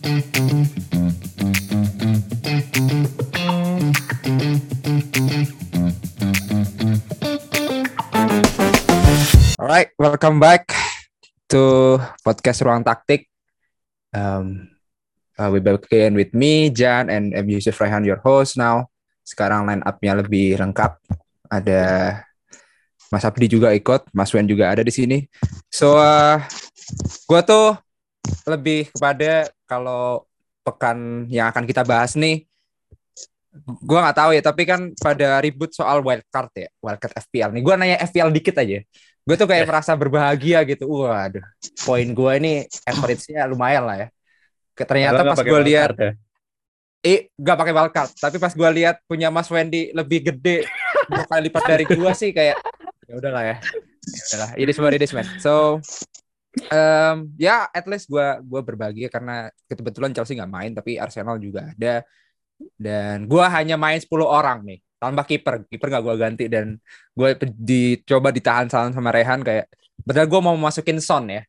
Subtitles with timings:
[0.00, 0.16] Alright,
[10.00, 10.72] welcome back
[11.52, 13.28] to podcast Ruang Taktik.
[14.16, 14.72] Um,
[15.36, 18.88] uh, we back again with me, Jan, and I'm Yusuf Raihan, your host now.
[19.20, 20.96] Sekarang line up-nya lebih lengkap.
[21.52, 22.16] Ada
[23.12, 25.28] Mas Abdi juga ikut, Mas Wen juga ada di sini.
[25.68, 26.40] So, uh,
[27.28, 27.89] gue tuh
[28.44, 30.24] lebih kepada kalau
[30.60, 32.44] pekan yang akan kita bahas nih,
[33.64, 37.62] gue nggak tahu ya, tapi kan pada ribut soal wildcard ya, wildcard FPL nih.
[37.64, 38.80] Gue nanya FPL dikit aja
[39.30, 40.90] gue tuh kayak merasa berbahagia gitu.
[40.90, 41.44] Waduh,
[41.84, 42.52] poin gue ini
[42.82, 44.08] average-nya lumayan lah ya.
[44.74, 46.12] Ternyata pas gue lihat, ya?
[47.04, 50.64] eh gak pakai wildcard, tapi pas gue lihat punya Mas Wendy lebih gede
[51.10, 52.56] dua kali lipat dari gue sih kayak
[53.06, 53.56] ya udahlah ya.
[54.00, 55.26] Ya udahlah, ini semua ini man.
[55.38, 55.78] So
[56.58, 61.70] um, ya at least gue gue berbahagia karena kebetulan Chelsea nggak main tapi Arsenal juga
[61.70, 62.02] ada.
[62.76, 65.64] Dan gue hanya main 10 orang nih tambah kiper.
[65.70, 66.76] Kiper nggak gue ganti dan
[67.16, 69.70] gue dicoba ditahan salam sama Rehan kayak
[70.04, 71.42] benar gue mau masukin Son ya.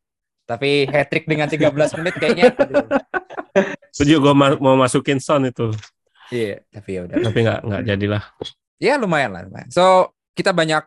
[0.48, 2.52] Tapi hat trick dengan 13 menit kayaknya
[3.96, 5.72] setuju gue ma mau masukin Son itu.
[6.32, 7.16] Iya tapi ya udah.
[7.20, 8.24] Tapi nggak nggak jadilah.
[8.82, 9.70] Ya lumayan lah lumayan.
[9.70, 10.82] so kita banyak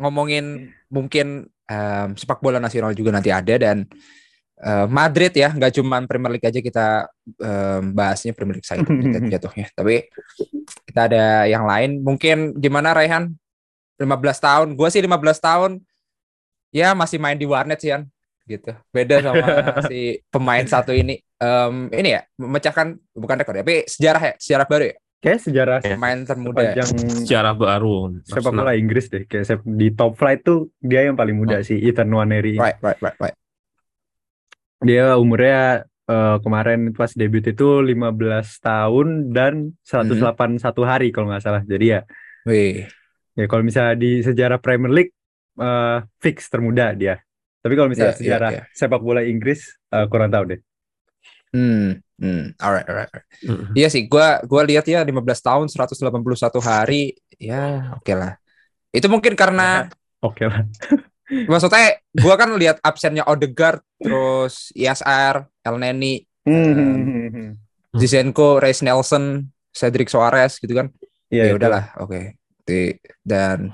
[0.00, 3.86] ngomongin mungkin um, sepak bola nasional juga nanti ada dan
[4.60, 6.86] uh, Madrid ya, nggak cuma Premier League aja kita
[7.38, 8.82] um, bahasnya Premier League saya
[9.38, 9.70] jatuhnya.
[9.72, 10.10] Tapi
[10.84, 12.02] kita ada yang lain.
[12.02, 13.32] Mungkin gimana Raihan?
[14.00, 14.08] 15
[14.40, 14.68] tahun.
[14.74, 15.70] Gue sih 15 tahun
[16.72, 18.08] ya masih main di warnet sih kan
[18.48, 18.72] gitu.
[18.90, 19.46] Beda sama
[19.90, 21.20] si pemain satu ini.
[21.40, 24.96] Um, ini ya memecahkan bukan rekor ya, tapi sejarah ya, sejarah baru ya.
[25.20, 26.84] Kayak sejarah pemain termuda ya.
[26.88, 29.28] sejarah baru sepak bola Inggris deh.
[29.28, 31.64] Kayak di top flight tuh dia yang paling muda oh.
[31.64, 32.56] sih, Ethan Nwaneri.
[32.56, 33.36] Right, right, right, right
[34.80, 38.16] dia umurnya uh, kemarin pas debut itu 15
[38.64, 40.84] tahun dan 181 hmm.
[40.88, 41.62] hari kalau nggak salah.
[41.64, 42.00] Jadi ya.
[42.48, 42.88] Wih.
[43.36, 45.12] Ya kalau misalnya di sejarah Premier League
[45.60, 47.20] uh, fix termuda dia.
[47.60, 48.76] Tapi kalau misalnya yeah, sejarah yeah, yeah.
[48.76, 50.60] sepak bola Inggris uh, kurang tahu deh.
[51.50, 53.10] Hmm, hmm, alright, alright.
[53.10, 53.26] alright.
[53.42, 53.74] Mm-hmm.
[53.74, 58.32] Iya sih, gua gua lihat ya 15 tahun 181 hari, ya oke okay lah.
[58.94, 59.90] Itu mungkin karena
[60.22, 60.62] oke okay lah.
[61.30, 67.54] Maksudnya gue kan lihat absennya Odegaard, terus ISR, El Neni, um,
[67.94, 70.90] Zizenko, Reis Nelson, Cedric Suarez gitu kan.
[71.30, 72.34] Iya, ya udahlah, oke.
[72.66, 72.98] Okay.
[73.22, 73.70] Dan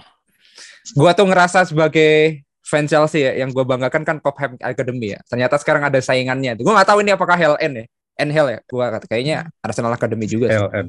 [0.93, 5.21] gue tuh ngerasa sebagai fans Chelsea ya, yang gue banggakan kan Cobham Academy ya.
[5.31, 6.59] Ternyata sekarang ada saingannya.
[6.59, 7.85] Gue nggak tahu ini apakah HLN ya,
[8.19, 8.61] NHL ya.
[8.67, 10.51] Gue kayaknya Arsenal Academy juga.
[10.51, 10.59] Sih.
[10.59, 10.87] HLN.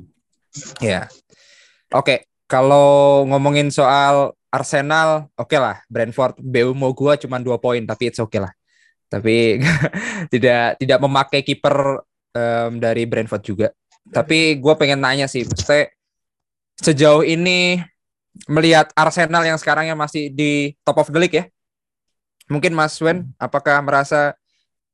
[0.82, 1.06] Ya.
[1.94, 2.20] Oke, okay.
[2.50, 8.10] kalau ngomongin soal Arsenal oke okay lah Brentford BU mau gua cuma dua poin tapi
[8.10, 8.52] it's oke okay lah
[9.08, 9.60] tapi
[10.34, 12.02] tidak tidak memakai kiper
[12.32, 13.68] um, dari Brentford juga
[14.08, 15.92] tapi gue pengen nanya sih maksudnya
[16.80, 17.84] sejauh ini
[18.48, 21.46] melihat Arsenal yang sekarang yang masih di top of the league ya
[22.48, 24.36] mungkin Mas Wen apakah merasa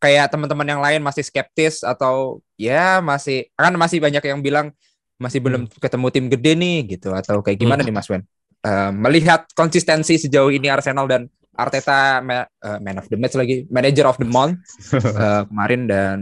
[0.02, 4.76] kayak teman-teman yang lain masih skeptis atau ya masih kan masih banyak yang bilang
[5.16, 5.80] masih belum hmm.
[5.80, 7.88] ketemu tim gede nih gitu atau kayak gimana hmm.
[7.88, 8.24] nih Mas Wen?
[8.64, 13.70] uh, melihat konsistensi sejauh ini Arsenal dan Arteta ma uh, man of the match lagi,
[13.70, 14.58] manager of the month
[14.90, 16.18] uh, kemarin dan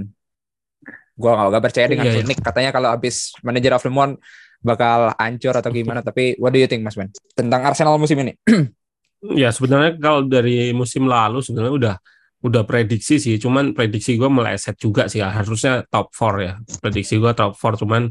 [1.16, 2.28] gua nggak gak percaya dengan yeah, iya.
[2.28, 4.20] Nick katanya kalau habis manager of the month
[4.60, 8.36] bakal hancur atau gimana tapi what do you think Mas Ben tentang Arsenal musim ini?
[9.22, 11.96] ya sebenarnya kalau dari musim lalu sebenarnya udah
[12.42, 15.30] udah prediksi sih, cuman prediksi gue meleset juga sih ya.
[15.30, 16.54] harusnya top 4 ya.
[16.82, 18.10] Prediksi gue top 4 cuman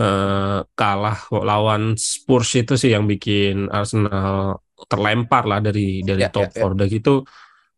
[0.00, 6.54] uh, kalah lawan Spurs itu sih yang bikin Arsenal terlempar lah dari dari ya, top
[6.54, 6.66] 4 ya, ya.
[6.70, 7.14] udah gitu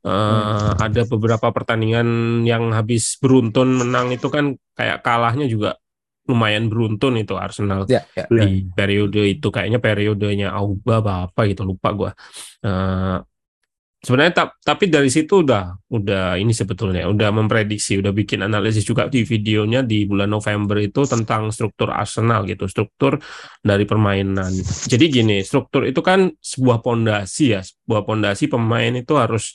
[0.04, 0.72] uh, hmm.
[0.78, 2.08] ada beberapa pertandingan
[2.44, 5.79] yang habis beruntun menang itu kan kayak kalahnya juga
[6.30, 7.90] lumayan beruntun itu Arsenal.
[7.90, 12.10] Ya, ya, di periode itu kayaknya periodenya Auba apa apa gitu lupa gue
[12.62, 13.18] uh,
[14.00, 19.12] sebenarnya ta tapi dari situ udah udah ini sebetulnya udah memprediksi udah bikin analisis juga
[19.12, 23.20] di videonya di bulan November itu tentang struktur Arsenal gitu struktur
[23.60, 24.48] dari permainan.
[24.88, 29.52] Jadi gini struktur itu kan sebuah pondasi ya sebuah pondasi pemain itu harus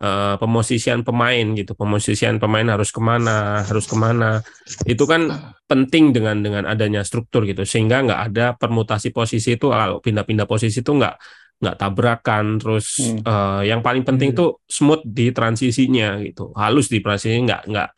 [0.00, 1.72] uh, pemosisian pemain gitu.
[1.72, 4.42] Pemosisian pemain harus ke mana harus ke mana.
[4.84, 7.64] Itu kan penting dengan dengan adanya struktur gitu.
[7.64, 11.14] Sehingga nggak ada permutasi posisi itu kalau pindah-pindah posisi itu nggak
[11.62, 12.60] nggak tabrakan.
[12.60, 13.20] Terus hmm.
[13.24, 14.38] uh, yang paling penting hmm.
[14.38, 16.52] tuh smooth di transisinya gitu.
[16.56, 17.90] Halus di transisinya nggak nggak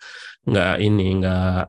[0.48, 1.62] nggak ini nggak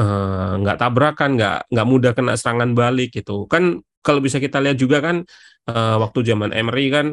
[0.00, 3.50] uh, nggak tabrakan nggak nggak mudah kena serangan balik gitu.
[3.50, 5.22] Kan kalau bisa kita lihat juga kan
[5.70, 7.06] uh, waktu zaman Emery kan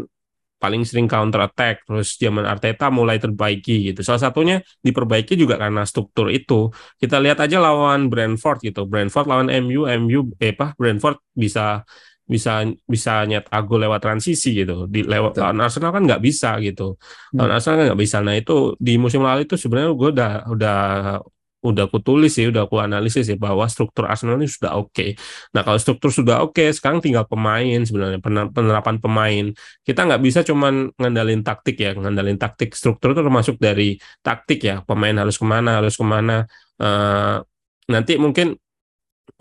[0.59, 3.99] paling sering counter attack terus zaman Arteta mulai terbaiki gitu.
[4.03, 6.69] Salah satunya diperbaiki juga karena struktur itu.
[6.99, 8.83] Kita lihat aja lawan Brentford gitu.
[8.85, 11.87] Brentford lawan MU MU eh apa Brentford bisa
[12.29, 14.85] bisa bisa nyetak gol lewat transisi gitu.
[14.85, 16.99] Di lewat lawan Arsenal kan nggak bisa gitu.
[17.33, 18.17] Lawan Arsenal kan nggak bisa.
[18.21, 20.77] Nah itu di musim lalu itu sebenarnya gue udah udah
[21.59, 24.95] udah aku tulis sih, udah aku analisis sih bahwa struktur Arsenal ini sudah oke.
[24.95, 25.09] Okay.
[25.51, 28.19] Nah kalau struktur sudah oke, okay, sekarang tinggal pemain sebenarnya
[28.51, 29.45] penerapan pemain.
[29.83, 34.81] Kita nggak bisa cuman ngandalin taktik ya, ngandalin taktik struktur itu termasuk dari taktik ya.
[34.87, 36.47] Pemain harus ke mana, harus ke mana.
[36.79, 37.43] Uh,
[37.91, 38.55] nanti mungkin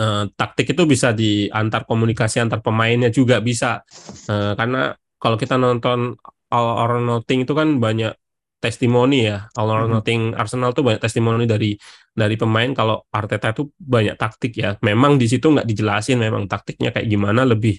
[0.03, 3.87] uh, taktik itu bisa di antar komunikasi antar pemainnya juga bisa.
[4.27, 6.19] Uh, karena kalau kita nonton
[6.49, 8.17] All or Nothing itu kan banyak
[8.59, 9.47] testimoni ya.
[9.55, 10.35] All or Nothing.
[10.35, 11.75] Arsenal tuh banyak testimoni dari
[12.13, 12.71] dari pemain.
[12.75, 14.75] Kalau Arteta itu banyak taktik ya.
[14.83, 17.47] Memang di situ nggak dijelasin memang taktiknya kayak gimana.
[17.47, 17.79] Lebih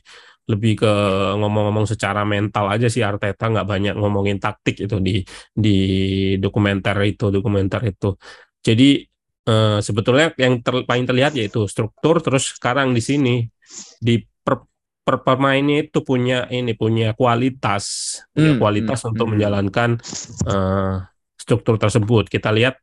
[0.50, 0.92] lebih ke
[1.38, 3.52] ngomong-ngomong secara mental aja sih Arteta.
[3.52, 5.22] Nggak banyak ngomongin taktik itu di
[5.54, 5.78] di
[6.40, 8.16] dokumenter itu dokumenter itu.
[8.64, 9.04] Jadi
[9.50, 12.24] eh, sebetulnya yang ter, paling terlihat yaitu struktur.
[12.24, 13.44] Terus sekarang di sini
[14.00, 14.18] di
[15.10, 17.86] per, pemainnya itu punya ini punya kualitas
[18.30, 19.34] punya Hmm, kualitas hmm, untuk hmm.
[19.34, 19.90] menjalankan
[20.46, 20.96] eh,
[21.34, 22.30] struktur tersebut.
[22.30, 22.78] Kita lihat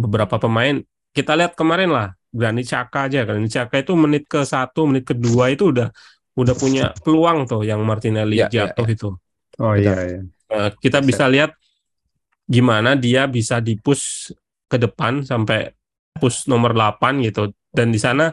[0.00, 0.80] beberapa pemain.
[1.12, 3.28] Kita lihat kemarin lah Granit Xhaka aja.
[3.28, 5.92] Granit Xhaka itu menit ke satu menit kedua itu udah
[6.34, 9.08] udah punya peluang tuh yang Martinelli Ya, ya, jatuh itu.
[9.60, 10.20] Oh iya iya.
[10.48, 11.52] Eh, kita bisa lihat
[12.48, 14.32] gimana dia bisa dipush
[14.66, 15.76] ke depan sampai
[16.16, 17.52] push nomor 8 gitu.
[17.68, 18.32] Dan di sana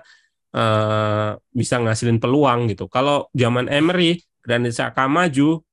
[0.52, 5.64] eh, bisa ngasilin peluang gitu kalau zaman Emery Granit Xhaka maju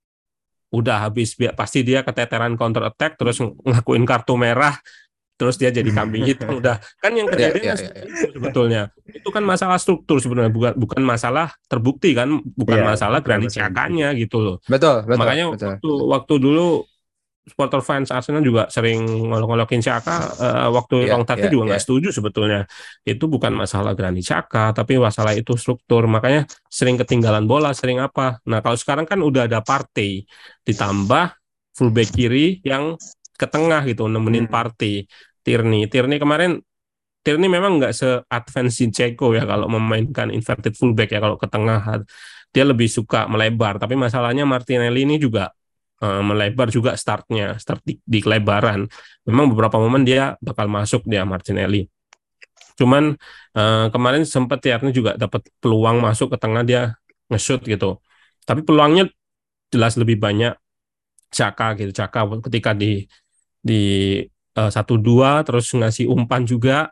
[0.68, 4.76] udah habis Bi- pasti dia keteteran counter attack terus ng- ngakuin kartu merah
[5.34, 9.28] terus dia jadi kambing hitam udah kan yang Ya, kejadian ya, seperti itu sebetulnya itu
[9.30, 13.48] kan masalah struktur sebenarnya bukan bukan masalah terbukti kan bukan Iya, masalah Granit.
[13.48, 15.16] Xhaka-nya gitu loh Betul, betul.
[15.16, 15.68] makanya betul.
[15.72, 16.66] waktu waktu dulu
[17.48, 21.80] supporter fans Arsenal juga sering ngolok-ngolokin Xhaka eh, waktu Iya, Long Tati iya, juga nggak
[21.80, 21.86] iya.
[21.88, 22.60] setuju sebetulnya.
[23.02, 26.04] Itu bukan masalah Granit Xhaka tapi masalah itu struktur.
[26.06, 28.38] Makanya sering ketinggalan bola sering apa.
[28.46, 30.28] Nah kalau sekarang kan udah ada Partey
[30.62, 31.34] ditambah
[31.74, 32.94] fullback kiri yang
[33.38, 34.52] ke tengah gitu nemenin Hmm.
[34.52, 35.06] Partey
[35.42, 35.88] Tierney.
[35.88, 36.60] Tierney kemarin
[37.24, 42.04] Tierney memang nggak se-advance Zinchenko ya kalau memainkan inverted fullback ya kalau ke tengah.
[42.48, 43.76] Dia lebih suka melebar.
[43.76, 45.52] Tapi masalahnya Martinelli ini juga
[46.02, 48.86] eh, melebar juga startnya start di, di kelebaran.
[49.28, 51.86] Memang beberapa momen dia bakal masuk dia Martinelli.
[52.78, 53.14] Cuman
[53.58, 56.82] eh, kemarin sempat Tierney juga dapat peluang masuk ke tengah dia
[57.30, 57.98] nge-shoot gitu.
[58.48, 59.10] Tapi peluangnya
[59.72, 60.54] jelas lebih banyak
[61.28, 61.92] Caka gitu.
[61.92, 63.04] Caka ketika di
[63.60, 63.82] di
[64.56, 66.88] eh, satu dua terus ngasih umpan juga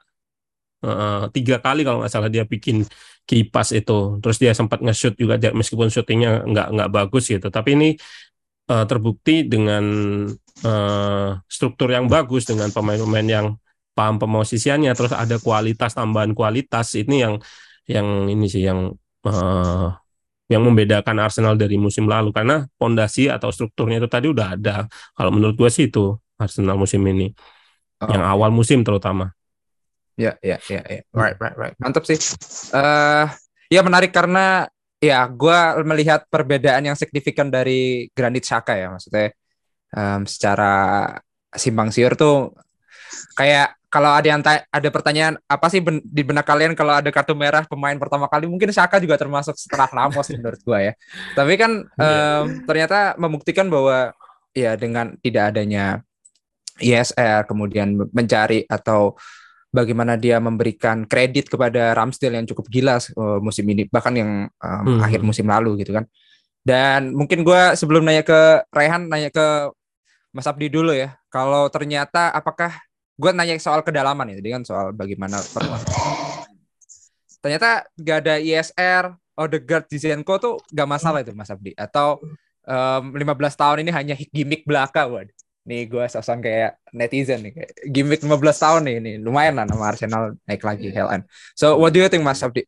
[0.85, 2.85] Eh, tiga kali kalau nggak salah dia bikin
[3.26, 4.20] kipas itu.
[4.23, 7.49] Terus dia sempat nge-shoot juga meskipun syutingnya nggak nggak bagus gitu.
[7.49, 7.88] Tapi ini
[8.71, 9.85] eh, terbukti dengan
[10.65, 13.47] eh, struktur yang bagus dengan pemain-pemain yang
[13.97, 14.93] paham pemosisiannya.
[14.93, 16.95] Terus ada kualitas tambahan kualitas.
[16.99, 17.35] Ini yang
[17.87, 18.93] yang ini sih yang
[19.27, 19.89] eh,
[20.47, 22.31] yang membedakan Arsenal dari musim lalu.
[22.31, 24.87] Karena pondasi atau strukturnya itu tadi udah ada.
[25.17, 27.33] Kalau menurut gua sih itu Arsenal musim ini.
[27.97, 29.33] Oh, yang awal musim terutama.
[30.17, 31.01] Ya, ya, ya, ya.
[31.12, 31.75] Right, right, right.
[31.81, 32.17] Mantap sih.
[32.77, 33.27] eh
[33.73, 34.69] ya menarik karena
[35.01, 39.33] ya gue melihat perbedaan yang signifikan dari Granit Xhaka ya, maksudnya
[39.93, 40.75] em, secara
[41.53, 42.53] simpang siur tuh
[43.37, 47.33] kayak kalau ada yang ada pertanyaan apa sih ben- di benak kalian kalau ada kartu
[47.33, 50.93] merah pemain pertama kali mungkin Xhaka juga termasuk setelah Ramos menurut gue ya.
[51.33, 54.12] Tapi kan em, ternyata membuktikan bahwa
[54.53, 56.00] ya dengan tidak adanya
[56.81, 59.17] ISR kemudian mencari atau
[59.76, 64.85] bagaimana dia memberikan kredit kepada Ramsdale yang cukup gila uh, musim ini bahkan yang um,
[64.88, 65.04] Hmm.
[65.04, 66.09] akhir musim lalu gitu kan.
[66.64, 69.71] Dan mungkin gue sebelum nanya ke Rehan nanya ke
[70.33, 71.14] Mas Abdi dulu ya.
[71.28, 72.73] Kalau ternyata apakah
[73.21, 75.37] gue nanya soal kedalaman ya kan soal bagaimana
[77.45, 81.76] ternyata gak ada ISR Odegaard Zizenko tuh gak masalah itu Mas Abdi.
[81.76, 82.18] Atau
[82.66, 83.23] um, 15
[83.54, 88.62] tahun ini hanya gimmick belaka waduh nih gue sosan kayak netizen nih kayak gimmick 15
[88.62, 91.26] tahun nih ini lumayan lah nama Arsenal naik lagi hell end.
[91.58, 92.62] So what do you think Mas Abdi?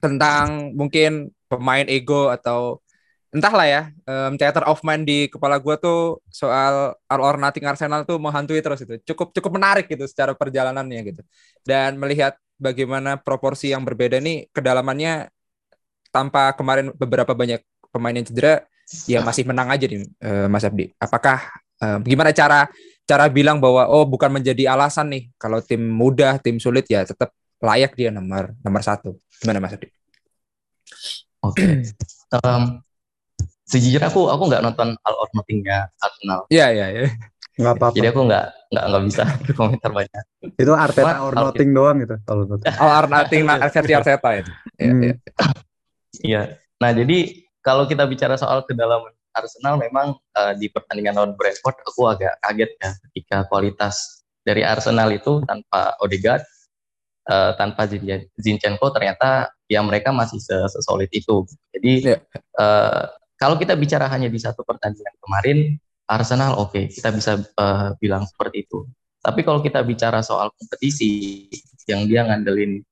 [0.00, 2.80] Tentang mungkin pemain ego atau
[3.34, 8.08] entahlah ya um, theater of mind di kepala gue tuh soal all or nothing Arsenal
[8.08, 8.96] tuh menghantui terus itu.
[9.12, 11.22] Cukup cukup menarik gitu secara perjalanannya gitu.
[11.60, 15.28] Dan melihat bagaimana proporsi yang berbeda nih kedalamannya
[16.14, 18.62] tanpa kemarin beberapa banyak pemain yang cedera
[19.10, 20.94] ya masih menang aja nih eh, Mas Abdi.
[20.96, 22.68] Apakah eh, gimana cara
[23.04, 27.32] cara bilang bahwa oh bukan menjadi alasan nih kalau tim mudah tim sulit ya tetap
[27.60, 29.76] layak dia nomor nomor satu gimana Mas?
[31.44, 31.84] Oke.
[32.34, 32.62] Em,
[33.68, 36.48] sejujurnya aku aku nggak nonton All or Nothing-nya Arsenal.
[36.48, 37.02] Iya iya iya.
[37.54, 37.94] Nggak apa-apa.
[37.94, 39.22] Jadi aku nggak nggak nggak bisa
[39.58, 40.24] komentar banyak.
[40.56, 42.16] Itu Arteta Cuma or nothing doang gitu.
[42.26, 42.72] All or nothing.
[42.80, 44.52] All or nothing nah, versi Arteta itu.
[44.80, 45.02] Iya, Hmm.
[45.04, 45.14] iya.
[46.24, 46.42] Iya.
[46.80, 47.18] Nah, jadi
[47.60, 52.70] kalau kita bicara soal kedalaman Arsenal memang eh, di pertandingan lawan Brentford aku agak kaget
[52.78, 56.46] ya ketika kualitas dari Arsenal itu tanpa Odegaard
[57.26, 61.42] eh, tanpa Zin- Zinchenko ternyata ya mereka masih se- sesolid itu.
[61.74, 62.18] Jadi Iya.
[62.38, 63.02] eh,
[63.34, 65.58] kalau kita bicara hanya di satu pertandingan kemarin
[66.06, 68.86] Arsenal oke kita bisa eh, bilang seperti itu.
[69.18, 71.48] Tapi kalau kita bicara soal kompetisi
[71.88, 72.84] yang dia ngandelin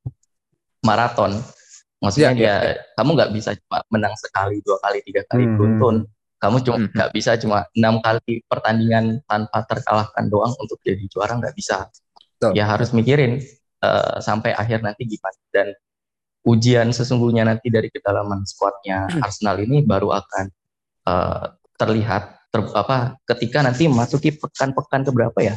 [0.80, 1.36] maraton,
[2.00, 2.54] maksudnya Iya, dia
[2.96, 5.54] kamu nggak bisa cuma menang sekali, dua kali, tiga kali Hmm.
[5.54, 5.96] beruntun.
[6.42, 6.90] Kamu cuma Hmm.
[6.90, 11.86] nggak bisa cuma enam kali pertandingan tanpa terkalahkan doang untuk jadi juara nggak bisa.
[12.18, 12.58] Betul.
[12.58, 13.38] Ya harus mikirin
[13.78, 15.70] eh, sampai akhir nanti gimana dan
[16.42, 20.44] ujian sesungguhnya nanti dari kedalaman skuadnya Arsenal ini baru akan
[21.06, 21.46] eh,
[21.78, 25.54] terlihat ter, apa ketika nanti memasuki pekan-pekan keberapa ya.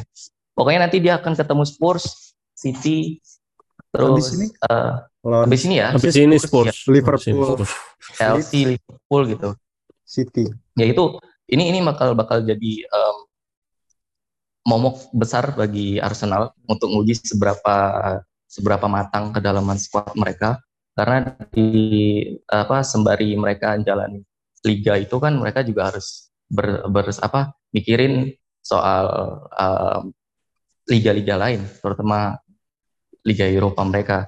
[0.54, 3.18] Pokoknya nanti dia akan ketemu Spurs, City,
[3.90, 4.46] terus Habis ini?
[4.54, 4.94] eh,
[5.26, 6.76] Lawan habis ini ya Habis ini Spurs.
[6.86, 7.58] Liverpool.
[7.58, 7.70] Spurs.
[8.14, 9.50] Chelsea, Liverpool gitu.
[10.06, 10.46] City.
[10.76, 11.18] Ya itu
[11.48, 13.16] ini ini bakal bakal jadi em,
[14.66, 17.76] momok besar bagi Arsenal untuk menguji seberapa
[18.50, 20.58] seberapa matang kedalaman skuad mereka
[20.96, 21.68] karena di
[22.50, 24.20] apa sembari mereka jalan
[24.66, 28.32] liga itu kan mereka juga harus ber, ber- apa mikirin
[28.64, 29.06] soal
[30.90, 32.38] liga-liga lain terutama
[33.26, 34.18] liga Eropa mereka.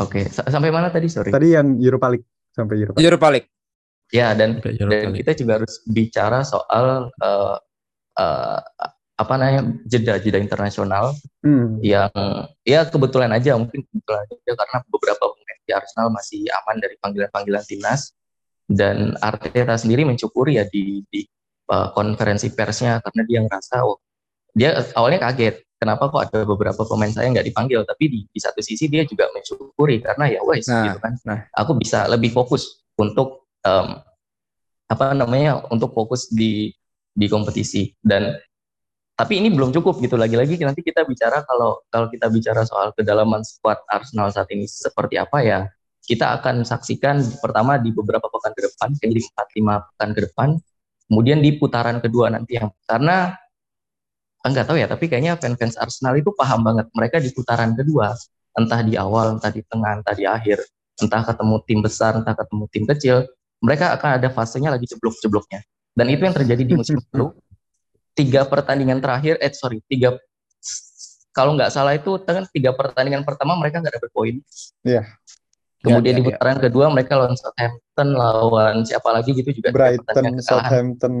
[0.00, 1.32] Oke, sa- sampai mana tadi sorry?
[1.32, 3.04] Tadi yang Europa League sampai Europa League.
[3.08, 3.48] Europa League.
[4.10, 7.56] Ya dan dan kita juga harus bicara soal eh,
[8.18, 8.60] eh,
[9.20, 11.80] apa namanya jeda-jeda internasional Hmm.
[11.80, 12.12] yang
[12.68, 17.64] ya kebetulan aja mungkin kebetulan aja karena beberapa pemain di Arsenal masih aman dari panggilan-panggilan
[17.64, 18.12] timnas
[18.68, 21.24] dan Arteta sendiri mencukuri ya di, di
[21.72, 24.00] eh, konferensi persnya karena dia ngerasa oh
[24.52, 28.60] dia awalnya kaget kenapa kok ada beberapa pemain saya nggak dipanggil tapi di, di satu
[28.60, 31.40] sisi dia juga mencukuri karena ya wes Nah, gitu kan nah.
[31.56, 33.88] aku bisa lebih fokus untuk em,
[34.90, 36.74] apa namanya untuk fokus di
[37.14, 37.94] di kompetisi.
[38.00, 38.34] Dan
[39.14, 40.16] tapi ini belum cukup gitu.
[40.16, 45.20] Lagi-lagi nanti kita bicara kalau kalau kita bicara soal kedalaman skuad Arsenal saat ini seperti
[45.20, 45.60] apa ya
[46.08, 50.20] kita akan saksikan pertama di beberapa pekan ke depan kayak di 4 5 pekan ke
[50.26, 50.48] depan
[51.06, 53.36] kemudian di putaran kedua nanti yang karena
[54.40, 56.88] enggak tahu ya tapi kayaknya fans-fans Arsenal itu paham banget.
[56.96, 58.16] Mereka di putaran kedua
[58.56, 60.58] entah di awal entah di tengah entah di akhir
[60.98, 63.16] entah ketemu tim besar entah ketemu tim kecil
[63.60, 65.60] mereka akan ada fasenya lagi ceblok-cebloknya
[65.96, 67.36] dan itu yang terjadi di musim lalu
[68.16, 70.16] tiga pertandingan terakhir eh sorry tiga
[71.30, 74.34] kalau nggak salah itu kan tiga pertandingan pertama mereka nggak dapat poin
[74.82, 75.06] Iya.
[75.80, 80.36] kemudian Iya, di iya, putaran kedua mereka lawan Southampton lawan siapa lagi gitu juga Brighton,
[80.44, 81.14] Southampton,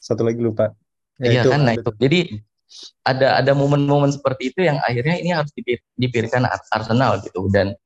[0.00, 0.72] satu lagi lupa.
[1.20, 1.50] Ya, Iya itu.
[1.52, 1.90] kan, nah itu.
[2.00, 2.20] Jadi
[3.04, 5.52] ada ada momen-momen seperti itu yang akhirnya ini harus
[6.00, 7.76] dipikirkan Ar- Arsenal gitu dan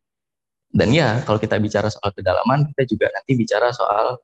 [0.72, 4.18] dan ya kalau kita bicara soal kedalaman kita juga nanti bicara soal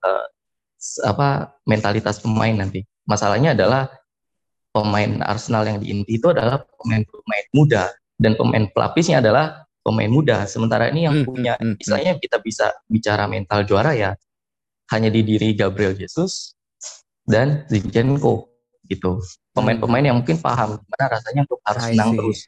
[0.76, 2.82] s- apa mentalitas pemain nanti.
[3.02, 3.90] Masalahnya adalah
[4.72, 10.46] pemain Arsenal yang di inti itu adalah pemain-pemain muda dan pemain pelapisnya adalah pemain muda.
[10.46, 11.80] Sementara ini yang Hmm, punya hmm, hmm.
[11.82, 14.14] istilahnya kita bisa bicara mental juara ya
[14.94, 16.54] hanya di diri Gabriel Jesus
[17.26, 18.50] dan Zinchenko
[18.86, 19.18] gitu.
[19.52, 22.38] Pemain-pemain yang mungkin paham gimana rasanya untuk harus menang terus.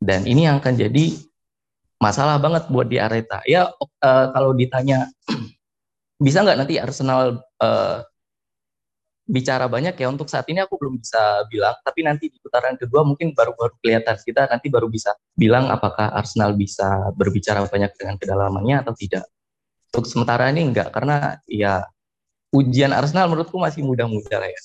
[0.00, 1.04] Dan ini yang akan jadi
[2.00, 3.44] masalah banget buat di Areta.
[3.44, 5.06] Ya eh, kalau ditanya
[6.24, 7.98] bisa nggak nanti Arsenal eh,
[9.28, 9.94] bicara banyak?
[9.94, 13.52] Ya untuk saat ini aku belum bisa bilang tapi nanti di putaran kedua mungkin baru
[13.54, 14.16] baru kelihatan.
[14.16, 19.28] Kita nanti baru bisa bilang apakah Arsenal bisa berbicara banyak dengan kedalamannya atau tidak.
[19.92, 21.84] Untuk sementara ini enggak karena ya
[22.50, 24.60] ujian Arsenal menurutku masih muda-muda lah ya.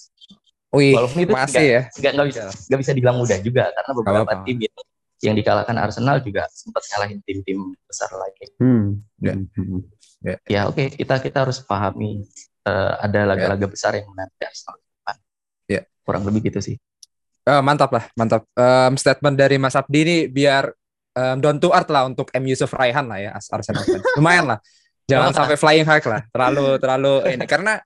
[0.75, 1.81] Wih, Walaupun itu masih ya.
[1.87, 4.75] nggak nggak bisa nggak bisa dibilang mudah juga karena beberapa tim yang,
[5.25, 9.01] yang dikalahkan Arsenal juga sempat ngalahin tim-tim besar lagi Hmm.
[9.17, 9.34] Ya.
[9.36, 9.82] Hmm.
[10.46, 12.22] ya oke kita kita harus pahami
[12.65, 14.77] eh, ada laga-laga besar yang menanti Arsenal.
[15.65, 15.82] Ya.
[16.05, 16.77] kurang lebih gitu sih
[17.46, 18.41] Eh, mantap lah, mantap.
[18.58, 20.65] Em, statement dari Mas Abdi ini biar
[21.13, 23.86] em, down to earth lah untuk M Yusuf Raihan lah ya, as Arsenal.
[24.17, 24.60] Lumayan lah.
[25.13, 26.25] Jangan sampai flying high lah.
[26.34, 27.77] Terlalu terlalu ini karena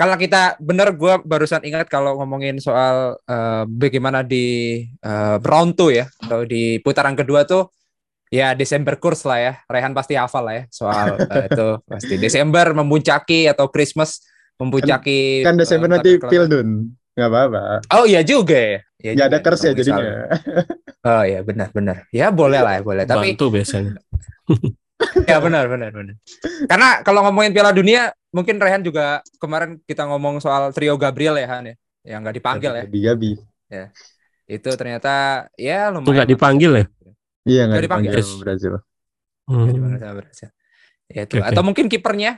[0.00, 5.92] kalau kita bener gue barusan ingat kalau ngomongin soal eh, bagaimana di eh, round two
[5.92, 7.68] ya atau di putaran kedua tuh
[8.32, 9.52] ya Desember kurs lah ya.
[9.68, 14.24] Raihan pasti hafal lah ya soal eh, itu pasti Desember memuncaki atau Christmas
[14.56, 16.96] memuncaki Kan Desember eh, nanti Pildun.
[17.12, 17.62] Nggak apa-apa.
[17.92, 18.80] Oh iya juga ya.
[19.04, 20.32] Iya Ya ada kers ya jadinya.
[21.04, 22.08] Oh iya benar-benar.
[22.08, 23.04] Ya boleh lah ya boleh.
[23.04, 24.00] Tapi Bantu biasanya.
[25.24, 26.16] Ya benar benar benar.
[26.68, 31.46] Karena kalau ngomongin Piala Dunia, mungkin Rehan juga kemarin kita ngomong soal trio Gabriel ya
[31.56, 32.84] Han ya, yang nggak dipanggil ya.
[32.84, 33.30] Gabi-gabi.
[34.50, 36.04] Itu ternyata ya lumayan.
[36.04, 36.84] Itu nggak dipanggil ya?
[37.48, 38.12] Iya nggak dipanggil.
[38.12, 38.74] dipanggil sama Brazil.
[39.48, 39.66] Hmm.
[39.72, 40.48] dipanggil sama Brazil.
[41.10, 41.34] Ya itu.
[41.40, 41.48] Oke.
[41.48, 42.32] Atau mungkin kipernya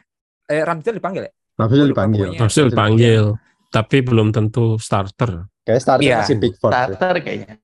[0.46, 1.32] eh Ramsdale dipanggil ya?
[1.58, 2.28] Ramsdale dipanggil.
[2.38, 3.24] Harusnya dipanggil,
[3.72, 5.50] tapi belum tentu starter.
[5.66, 6.16] Kayak starter Iya.
[6.22, 6.72] masih Pickford.
[6.72, 7.54] Starter kayaknya.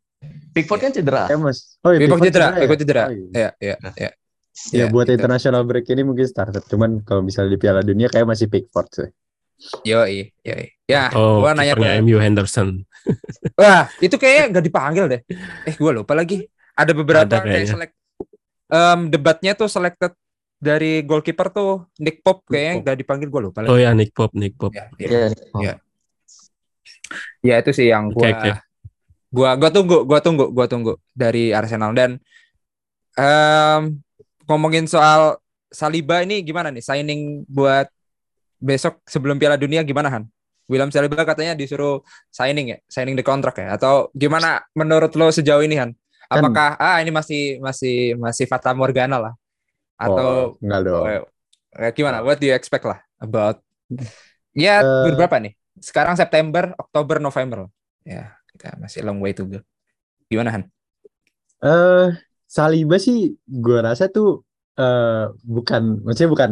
[0.53, 1.23] Pickford kan cedera.
[1.39, 1.79] Mas.
[1.87, 2.59] Oh iya, Pickford cedera, ya?
[2.65, 3.03] Pickford cedera.
[3.07, 3.51] Oh, iya.
[3.63, 4.11] Ya,
[4.73, 4.85] ya, ya.
[4.85, 5.17] Ya, buat gitu.
[5.19, 6.63] international break ini mungkin starter.
[6.67, 9.11] Cuman kalau misalnya di Piala Dunia kayak masih Pickford sih.
[9.83, 10.67] Yoi, yoi.
[10.87, 12.87] Ya, Oh, gua nanya ke MU Henderson.
[13.61, 15.21] Wah, itu kayaknya nggak dipanggil deh.
[15.67, 16.47] Eh, gua lupa lagi.
[16.79, 17.95] Ada beberapa Ada kayak select
[18.71, 20.15] em, debatnya tuh selected
[20.59, 22.83] dari goalkeeper tuh Nick Pope kayaknya Pope.
[22.87, 23.71] nggak dipanggil gua lupa lagi.
[23.75, 24.79] Oh ya Nick Pope, Nick Pope.
[24.79, 25.09] Ya, ya.
[25.11, 25.27] Iya.
[25.59, 25.75] Iya.
[27.43, 28.51] Ya, itu sih yang gua oke.
[29.35, 32.23] gua gua tunggu, gua tunggu, gua tunggu dari Arsenal dan
[33.19, 33.99] em,
[34.49, 35.37] ngomongin soal
[35.69, 37.93] Saliba ini gimana nih signing buat
[38.59, 40.25] besok sebelum Piala Dunia gimana Han?
[40.69, 42.01] William Saliba katanya disuruh
[42.33, 45.93] signing ya, signing the contract ya atau gimana menurut lo sejauh ini Han?
[46.29, 49.35] Kan- Apakah ah ini masih masih masih fata morgana lah
[49.97, 51.05] atau oh, enggak dong.
[51.09, 51.21] eh,
[51.89, 52.21] eh, gimana?
[52.21, 53.61] What do you expect lah about
[54.57, 55.53] ya Eh, berapa nih?
[55.79, 57.71] Sekarang September, Oktober, November.
[58.05, 59.61] Ya, kita masih long way to go.
[60.29, 60.63] Gimana Han?
[61.63, 62.09] Eh,
[62.49, 63.17] Saliba sih
[63.65, 64.29] gue rasa tuh
[64.81, 65.25] eh
[65.55, 66.51] bukan maksudnya bukan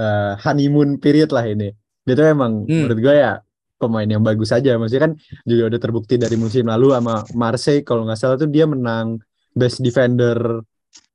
[0.00, 1.68] eh, honeymoon period lah ini.
[2.06, 2.76] Dia tuh emang Hmm.
[2.80, 3.32] menurut gue ya
[3.80, 4.70] pemain yang bagus aja.
[4.80, 5.12] Maksudnya kan
[5.50, 9.06] juga udah terbukti dari musim lalu sama Marseille kalau nggak salah tuh dia menang
[9.56, 10.38] best defender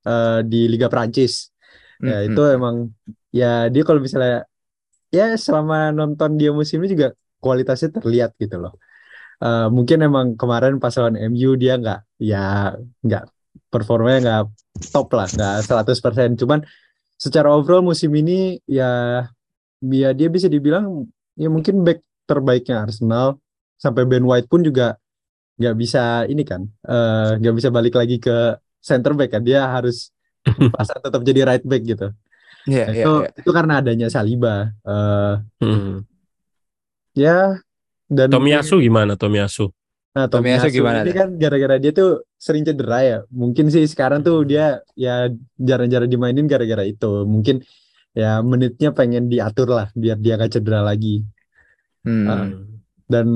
[0.07, 1.33] eh, di Liga Prancis.
[2.03, 2.91] Ya Hmm, itu emang
[3.33, 4.45] ya dia kalau misalnya
[5.13, 7.09] ya selama nonton dia musim ini juga
[7.43, 8.73] kualitasnya terlihat gitu loh.
[9.43, 11.99] Eh, mungkin emang kemarin pas lawan MU dia nggak
[12.31, 12.73] ya
[13.05, 13.23] nggak
[13.73, 14.41] performanya nggak
[14.93, 16.61] top lah nggak 100% cuman
[17.17, 19.25] secara overall musim ini ya
[19.81, 21.99] ya dia bisa dibilang ya mungkin back
[22.29, 23.41] terbaiknya Arsenal
[23.81, 24.95] sampai Ben White pun juga
[25.57, 30.13] nggak bisa ini kan eh, nggak bisa balik lagi ke center back kan dia harus
[30.75, 32.09] pasang tetap jadi right back gitu
[32.63, 33.29] Iya, Nah, iya, itu iya.
[33.43, 36.07] itu karena adanya Saliba Eh, Hmm.
[37.12, 37.59] ya
[38.07, 39.67] dan Tomiyasu gimana Tomiyasu?
[40.13, 43.17] Nah, Tomiyasu Tomiyasu gimana ini kan gara-gara dia tuh sering cedera ya.
[43.34, 45.26] Mungkin sih sekarang tuh dia ya
[45.58, 47.26] jarang-jarang dimainin gara-gara itu.
[47.26, 47.65] Mungkin
[48.13, 51.26] ya menitnya pengen diatur lah biar dia gak cedera lagi.
[52.06, 52.30] Hmm.
[52.30, 52.45] Ah.
[53.10, 53.28] Dan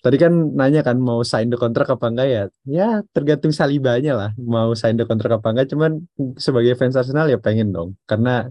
[0.00, 2.42] tadi kan nanya kan mau sign the kontrak apa enggak ya?
[2.64, 4.30] Ya tergantung Salibanya lah.
[4.40, 5.68] Mau sign the kontrak apa enggak.
[5.68, 6.00] Cuman
[6.40, 7.92] sebagai fans Arsenal ya pengen dong.
[8.08, 8.48] Karena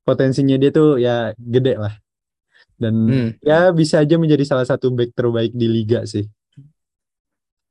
[0.00, 1.92] potensinya dia tuh ya gede lah.
[2.80, 3.28] Dan Hmm.
[3.44, 6.24] ya bisa aja menjadi salah satu back terbaik di liga sih.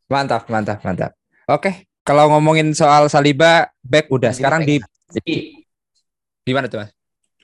[0.09, 1.11] Mantap, mantap, mantap.
[1.45, 4.33] Oke, kalau ngomongin soal Saliba, back udah.
[4.33, 5.65] Sekarang di Jadi
[6.41, 6.89] gimana tuh Mas?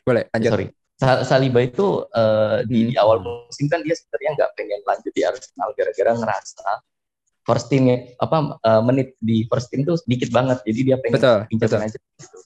[0.01, 0.51] Boleh lanjut.
[0.53, 0.67] sorry.
[0.97, 5.21] Sa- Saliba itu eh, di, di awal musim kan dia sebenarnya nggak pengen lanjut di
[5.21, 6.69] Arsenal gara-gara ngerasa
[7.45, 7.85] first team
[8.17, 10.61] apa eh, menit di first team tuh sedikit banget.
[10.65, 11.79] Jadi dia pengen Betul, betul.
[11.85, 12.37] aja gitu.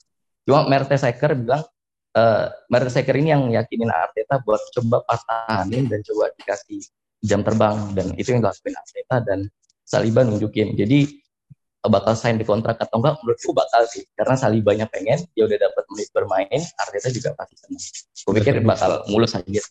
[0.48, 1.64] Cuma Mertesacker bilang
[2.10, 6.80] eh Mertesacker ini yang yakinin Arteta buat coba pertahanin dan coba dikasih
[7.20, 9.40] jam terbang dan itu yang dilakuin Arteta dan
[9.90, 10.78] Saliba nunjukin.
[10.78, 11.10] Jadi
[11.82, 15.58] eh, bakal sign di kontrak atau enggak menurutku bakal sih karena Salibanya pengen dia udah
[15.58, 17.82] dapat menit bermain Arteta juga pasti senang.
[18.22, 19.62] Gue pikir bakal mulus aja.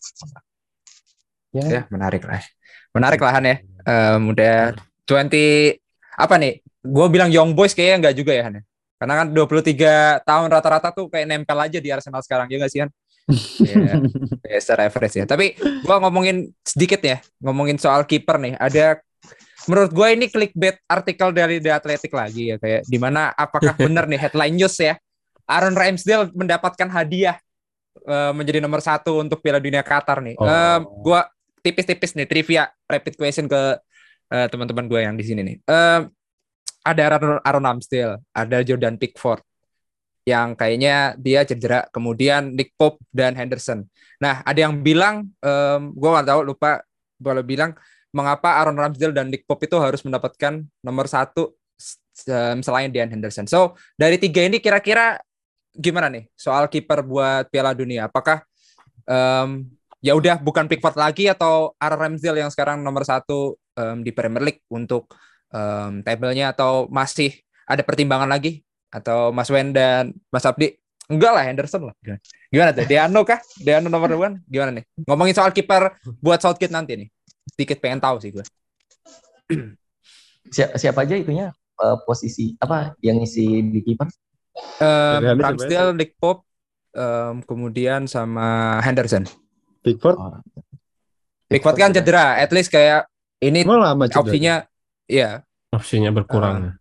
[1.56, 2.44] Ya, menarik lah.
[2.92, 3.56] Menarik lah Han ya.
[3.88, 4.76] Em, udah
[5.08, 5.80] 20
[6.20, 6.60] apa nih?
[6.84, 8.64] Gue bilang young boys kayaknya enggak juga ya Han ya.
[9.00, 12.84] Karena kan 23 tahun rata-rata tuh kayak nempel aja di Arsenal sekarang ya nggak sih
[12.84, 12.92] Han?
[13.64, 14.02] Iya,
[14.44, 15.26] kayak secara average ya.
[15.30, 15.56] Tapi
[15.88, 18.54] gua ngomongin sedikit ya, ngomongin soal kiper nih.
[18.60, 19.00] Ada
[19.70, 24.10] menurut gue ini clickbait artikel dari The Athletic lagi ya kayak di mana apakah benar
[24.10, 24.98] nih headline news ya
[25.46, 27.38] Aaron Ramsdale mendapatkan hadiah
[28.06, 30.38] eh, menjadi nomor satu untuk Piala Dunia Qatar nih.
[30.38, 30.46] Oh.
[30.46, 31.26] Eh, gua
[31.66, 33.78] tipis-tipis nih trivia rapid question ke
[34.30, 35.58] eh, teman-teman gue yang di sini nih.
[35.66, 36.02] Eh,
[36.86, 39.42] ada Aaron, Aaron Ramsdale, ada Jordan Pickford
[40.24, 43.90] yang kayaknya dia cedera, kemudian Nick Pope dan Henderson.
[44.22, 46.86] Nah, ada yang bilang, em, gue nggak tahu, lupa,
[47.18, 47.74] boleh bilang
[48.10, 51.54] mengapa Aaron Ramsdale dan Nick Pope itu harus mendapatkan nomor satu
[52.60, 53.48] selain Dean Henderson.
[53.48, 55.22] So dari tiga ini kira-kira
[55.72, 58.10] gimana nih soal kiper buat Piala Dunia?
[58.10, 58.43] Apakah
[59.08, 59.69] em,
[60.04, 64.43] ya udah bukan Pickford lagi atau Aaron Ramsdale yang sekarang nomor satu em, di Premier
[64.43, 65.08] League untuk
[65.54, 67.32] em, tabelnya atau masih
[67.69, 68.65] ada pertimbangan lagi?
[68.89, 70.74] Atau Mas Wen dan Mas Abdi?
[71.10, 71.95] Enggak lah Henderson lah.
[72.50, 72.86] Gimana tuh?
[72.86, 73.38] Deano kah?
[73.62, 74.41] Deano nomor one?
[74.45, 74.86] Gimana nih?
[75.06, 77.10] Ngomongin soal kiper buat Southgate nanti nih
[77.47, 78.45] sedikit pengen tahu sih gue
[80.49, 84.10] Siapa, siapa aja itunya eh, posisi apa yang ngisi di kiper?
[84.82, 86.41] Um, Ramsdale, Nick Pope,
[86.91, 89.23] um, kemudian sama Henderson.
[89.80, 90.41] Pickford Oh.
[91.47, 93.06] Pickford kan cedera, at least kayak
[93.39, 94.19] ini lama cedera.
[94.19, 94.56] opsinya
[95.06, 96.75] ya Opsinya berkurang.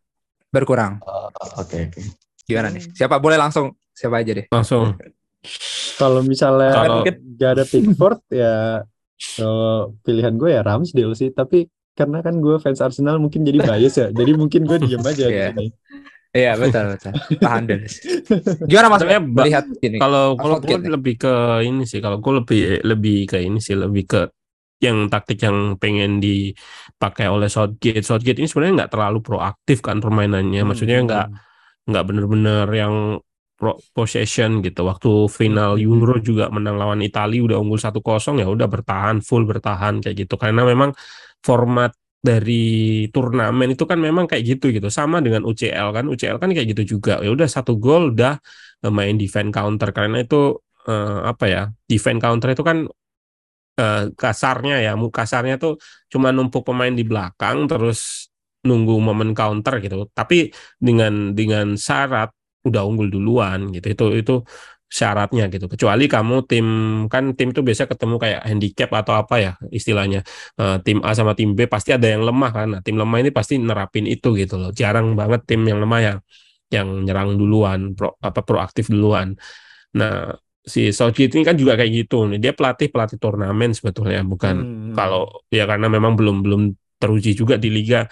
[0.48, 0.98] berkurang.
[1.04, 1.28] Oh,
[1.60, 2.00] Oke oke.
[2.42, 2.88] Gimana nih?
[2.88, 4.48] Siapa boleh langsung siapa aja deh.
[4.48, 4.96] Langsung.
[5.94, 8.80] Kalau misalnya Kalau- nggak ada Pickford ya
[9.18, 11.30] kalau pilihan gue ya Ramsdale sih.
[11.34, 14.08] Tapi karena kan gue fans Arsenal mungkin jadi bias ya.
[14.14, 15.46] Jadi mungkin gue diem aja di Iya.
[15.50, 15.66] sini.
[16.28, 17.12] Iya betul betul.
[17.40, 17.80] Tahan deh.
[18.70, 19.96] Gimana Mas ba- melihat ini?
[19.98, 20.90] Kalau kalau gue nih.
[20.92, 21.32] lebih ke
[21.64, 24.20] ini sih, kalau gue lebih lebih ke ini sih, lebih ke
[24.78, 28.06] yang taktik yang pengen dipakai oleh Southgate.
[28.06, 31.26] Southgate ini sebenarnya nggak terlalu proaktif kan permainannya, maksudnya nggak
[31.88, 32.94] nggak bener-bener yang
[33.96, 34.80] possession gitu.
[34.86, 35.84] Waktu final Hmm.
[35.86, 40.34] Euro juga menang lawan Italia udah unggul 1-0 ya udah bertahan full bertahan kayak gitu.
[40.38, 40.90] Karena memang
[41.42, 44.88] format dari turnamen itu kan memang kayak gitu gitu.
[44.90, 46.04] Sama dengan UCL kan.
[46.06, 47.18] UCL kan kayak gitu juga.
[47.24, 48.38] Ya udah satu gol udah
[48.86, 51.62] eh, main defend counter karena itu eh, apa ya?
[51.90, 52.78] Defend counter itu kan
[53.80, 55.72] eh, kasarnya ya, kasarnya tuh
[56.12, 58.30] cuma numpuk pemain di belakang terus
[58.66, 60.06] nunggu momen counter gitu.
[60.10, 60.50] Tapi
[60.82, 62.28] dengan dengan syarat
[62.70, 63.86] udah unggul duluan gitu.
[63.94, 64.34] Itu itu
[64.88, 65.68] syaratnya gitu.
[65.68, 66.66] Kecuali kamu tim
[67.12, 70.24] kan tim itu biasa ketemu kayak handicap atau apa ya istilahnya.
[70.56, 72.66] Eh, tim A sama tim B pasti ada yang lemah kan.
[72.78, 74.70] Nah, tim lemah ini pasti nerapin itu gitu loh.
[74.72, 76.18] Jarang banget tim yang lemah yang
[76.68, 79.32] yang nyerang duluan, pro, apa proaktif duluan.
[79.96, 82.38] Nah, si Southgate ini kan juga kayak gitu nih.
[82.40, 84.94] Dia pelatih pelatih turnamen sebetulnya bukan Hmm.
[84.96, 86.62] kalau ya karena memang belum belum
[87.00, 88.04] teruji juga di liga.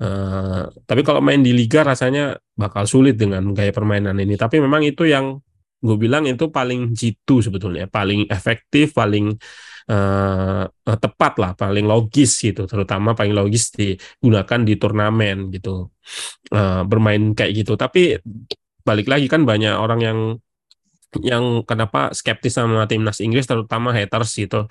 [0.00, 4.34] Eh, tapi kalau main di liga rasanya bakal sulit dengan gaya permainan ini.
[4.40, 5.36] Tapi memang itu yang
[5.82, 9.34] gue bilang itu paling jitu sebetulnya, paling efektif, paling
[9.90, 12.64] eh, tepat lah, paling logis gitu.
[12.70, 15.90] Terutama paling logis digunakan di turnamen gitu.
[16.54, 17.72] Eh, bermain kayak gitu.
[17.78, 18.16] Tapi
[18.82, 20.18] balik lagi kan banyak orang yang
[21.20, 24.64] yang kenapa skeptis sama timnas Inggris terutama haters gitu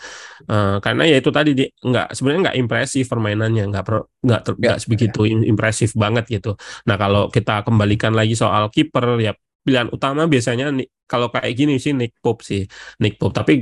[0.50, 4.58] Eh, karena ya itu tadi di nggak sebenarnya nggak impresif permainannya nggak pro- nggak ter-
[4.62, 6.58] Ya, begitu im- impresif banget gitu
[6.90, 10.74] nah kalau kita kembalikan lagi soal kiper ya pilihan utama biasanya
[11.06, 12.66] kalau kayak gini sih Nick Pope sih
[12.98, 13.54] Nick Pope tapi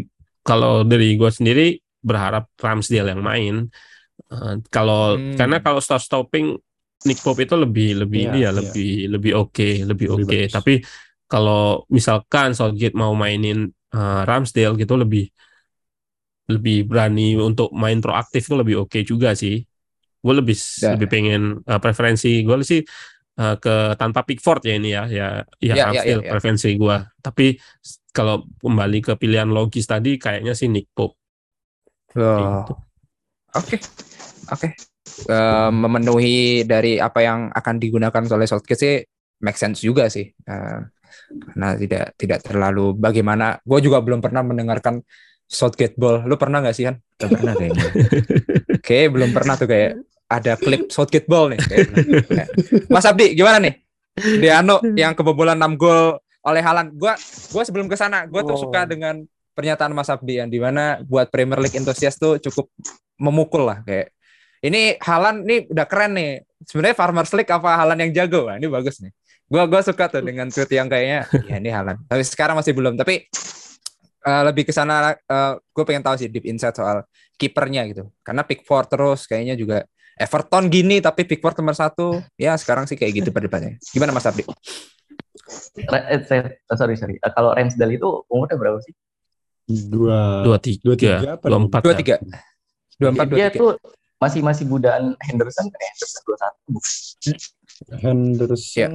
[0.48, 3.56] kalau dari gue sendiri berharap Ramsdale yang main
[4.30, 5.34] Eh, kalau Hmm.
[5.40, 6.54] karena kalau stop stopping
[7.08, 8.58] Nick Pope itu lebih lebih Iya, ini ya iya.
[8.60, 10.52] lebih lebih oke lebih Lebih oke bagus.
[10.54, 10.74] tapi
[11.32, 15.30] kalau misalkan Southgate mau mainin eh, Ramsdale gitu lebih
[16.50, 19.62] lebih berani untuk main proaktif itu lebih oke juga sih.
[20.20, 20.98] Gue lebih Ya.
[20.98, 22.82] lebih pengen eh, preferensi gue sih
[23.40, 25.28] eh, ke tanpa Pickford ya ini ya ya
[25.62, 26.32] ya, Ya, ya, Ramsdale ya, ya.
[26.34, 26.96] preferensi gue.
[27.22, 27.46] Tapi
[28.10, 31.16] kalau kembali ke pilihan logis tadi kayaknya sih Nick Pope.
[32.18, 32.66] Oh.
[32.66, 32.74] Gitu.
[33.54, 33.78] Oke,
[34.50, 34.68] oke.
[35.30, 38.96] Eh, memenuhi dari apa yang akan digunakan oleh Southgate sih
[39.42, 40.26] make sense juga sih.
[40.26, 40.80] Eh,
[41.30, 43.58] karena tidak tidak terlalu bagaimana.
[43.64, 45.02] Gue juga belum pernah mendengarkan
[45.50, 46.24] Southgate ball.
[46.30, 47.02] Lu pernah nggak sih kan?
[47.18, 47.86] Gak pernah kayaknya.
[48.80, 49.98] Oke, belum pernah tuh kayak
[50.30, 51.60] ada klip Southgate ball nih.
[51.60, 52.06] Kayak belum.
[52.30, 52.48] Kayak.
[52.86, 53.74] Mas Abdi, gimana nih?
[54.20, 56.94] Diano yang kebobolan 6 gol oleh Halan.
[56.94, 57.18] Gua
[57.50, 58.62] gua sebelum ke sana, gua tuh Oh.
[58.70, 59.26] suka dengan
[59.58, 62.72] pernyataan Mas Abdi yang di mana buat Premier League enthusiast tuh cukup
[63.20, 64.16] memukul lah kayak
[64.64, 66.44] ini Halan nih udah keren nih.
[66.68, 68.52] Sebenarnya Farmers League apa Halan yang jago?
[68.52, 69.12] Wah, ini bagus nih.
[69.50, 71.98] Gua gua suka tuh dengan tweet yang kayaknya ya ini Halan.
[72.06, 72.94] Tapi sekarang masih belum.
[72.96, 73.26] Tapi
[74.22, 75.18] eh, lebih ke sana
[75.66, 77.02] gue pengen tahu sih deep insight soal
[77.36, 78.08] kipernya gitu.
[78.22, 79.78] Karena Pickford terus kayaknya juga
[80.16, 82.22] Everton gini tapi Pickford nomor satu.
[82.36, 83.80] Ya sekarang sih kayak gitu perdebatannya.
[83.90, 84.44] Gimana Mas Abdi?
[85.80, 87.16] Eh, saya- eh, sorry sorry.
[87.18, 88.94] Eh, Kalau Ramsdale itu umurnya berapa sih?
[89.66, 91.82] Dua Dua tiga, dua tiga dua empat.
[91.82, 92.16] Dua tiga.
[92.98, 93.62] Dua empat dua Dia tiga.
[93.62, 93.72] tuh
[94.20, 96.60] masih masih budaan Henderson kan Henderson dua satu.
[97.88, 98.94] Henderson.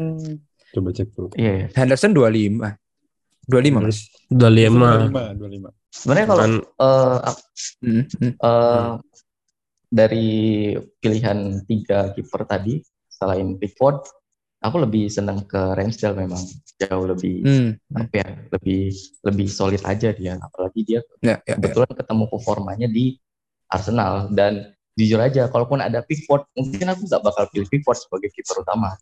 [0.74, 1.28] Coba cek dulu.
[1.34, 1.52] Iya.
[1.54, 1.66] iya.
[1.72, 2.74] Henderson dua lima.
[3.44, 4.08] Dua lima mas.
[4.28, 4.90] Udah lima.
[5.36, 5.68] dua lima.
[5.88, 6.44] Sebenarnya kalau
[7.22, 7.42] ap-
[7.80, 8.32] Hmm, hmm.
[8.34, 8.90] eh,
[9.88, 10.28] dari
[10.98, 14.02] pilihan tiga kiper tadi selain Pickford,
[14.58, 16.42] aku lebih senang ke Ramsdale memang
[16.74, 17.70] jauh lebih Hmm.
[17.94, 18.90] apa ya lebih
[19.22, 21.54] lebih solid aja dia apalagi dia Ya, ya, ya.
[21.54, 23.14] kebetulan ketemu performanya di
[23.70, 28.62] Arsenal dan jujur aja kalaupun ada Pickford mungkin aku nggak bakal pilih Pickford sebagai kiper
[28.62, 28.94] utama.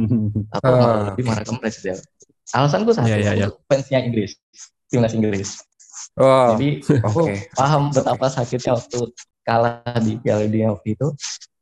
[0.58, 2.02] Aku malah lebih marah ke Ramsdale
[2.50, 3.46] alasanku satu Ya, ya, ya.
[3.46, 4.34] aku fansnya Inggris.
[4.90, 5.62] Timnas Inggris.
[6.18, 7.06] Oh, jadi oke.
[7.06, 7.20] aku
[7.54, 8.98] paham betapa sakitnya waktu
[9.46, 11.08] kalah di Piala Dunia waktu itu.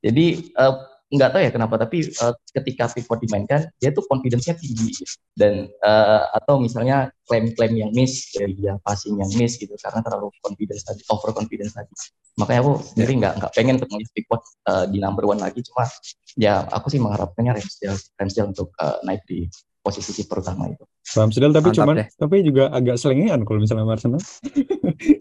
[0.01, 0.75] Jadi eh,
[1.09, 4.93] nggak tahu ya kenapa tapi eh, ketika Pickford dimainkan dia tuh confidence-nya tinggi.
[5.33, 10.29] Dan eh, atau misalnya klaim-klaim yang miss dari dia passing yang miss gitu karena terlalu
[10.45, 11.93] confidence tadi over confidence tadi.
[12.37, 15.61] Makanya aku sendiri nggak nggak pengen untuk melihat Pickford eh, di number one lagi.
[15.65, 15.89] Cuma
[16.37, 19.49] ya aku sih mengharapkannya Ramsdale Ramsdale untuk eh, naik di
[19.89, 20.85] posisi kiper utama itu
[21.17, 22.09] Ramsdale tapi Mantap cuman deh.
[22.21, 24.21] tapi juga agak selengean kalau misalnya sama Arsenal.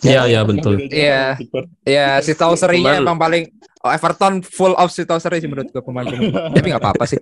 [0.02, 0.82] Iya, iya, betul.
[0.90, 1.38] Iya.
[1.38, 1.66] sama Pickford.
[1.86, 3.46] Ya, si Tauserinya emang paling
[3.86, 6.34] oh, Everton full of si Tauseri sih menurut gue pemain-pemain.
[6.50, 7.22] Tapi nggak apa-apa sih.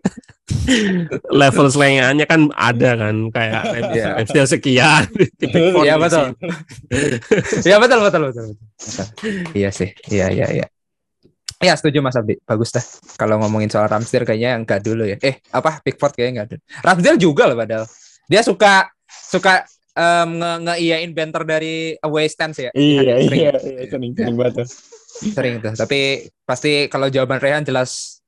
[1.44, 4.08] level selengaannya kan ada kan kayak Iya.
[4.24, 5.04] Ramsdale sekian
[5.84, 6.26] Iya betul.
[7.68, 8.24] Iya betul betul betul.
[8.32, 8.46] betul.
[8.56, 9.08] Betul.
[9.52, 9.90] Iya sih.
[10.08, 10.66] Iya iya iya.
[11.64, 12.36] Ya setuju Mas Abdi.
[12.44, 12.84] Bagus dah.
[13.16, 15.18] Kalau ngomongin soal Ramsdale kayaknya enggak dulu ya.
[15.24, 16.62] Eh apa Pickford kayaknya enggak dulu.
[16.84, 17.86] Ramsdale juga loh padahal.
[18.28, 19.64] Dia suka suka
[19.96, 22.72] em, nge ngeiyain banter dari away stance ya.
[22.76, 23.60] Iya Sering iya ya?
[23.64, 24.68] iya sering sering banget.
[25.16, 25.74] Sering tuh.
[25.80, 26.00] Tapi
[26.44, 28.20] pasti kalau jawaban Rehan jelas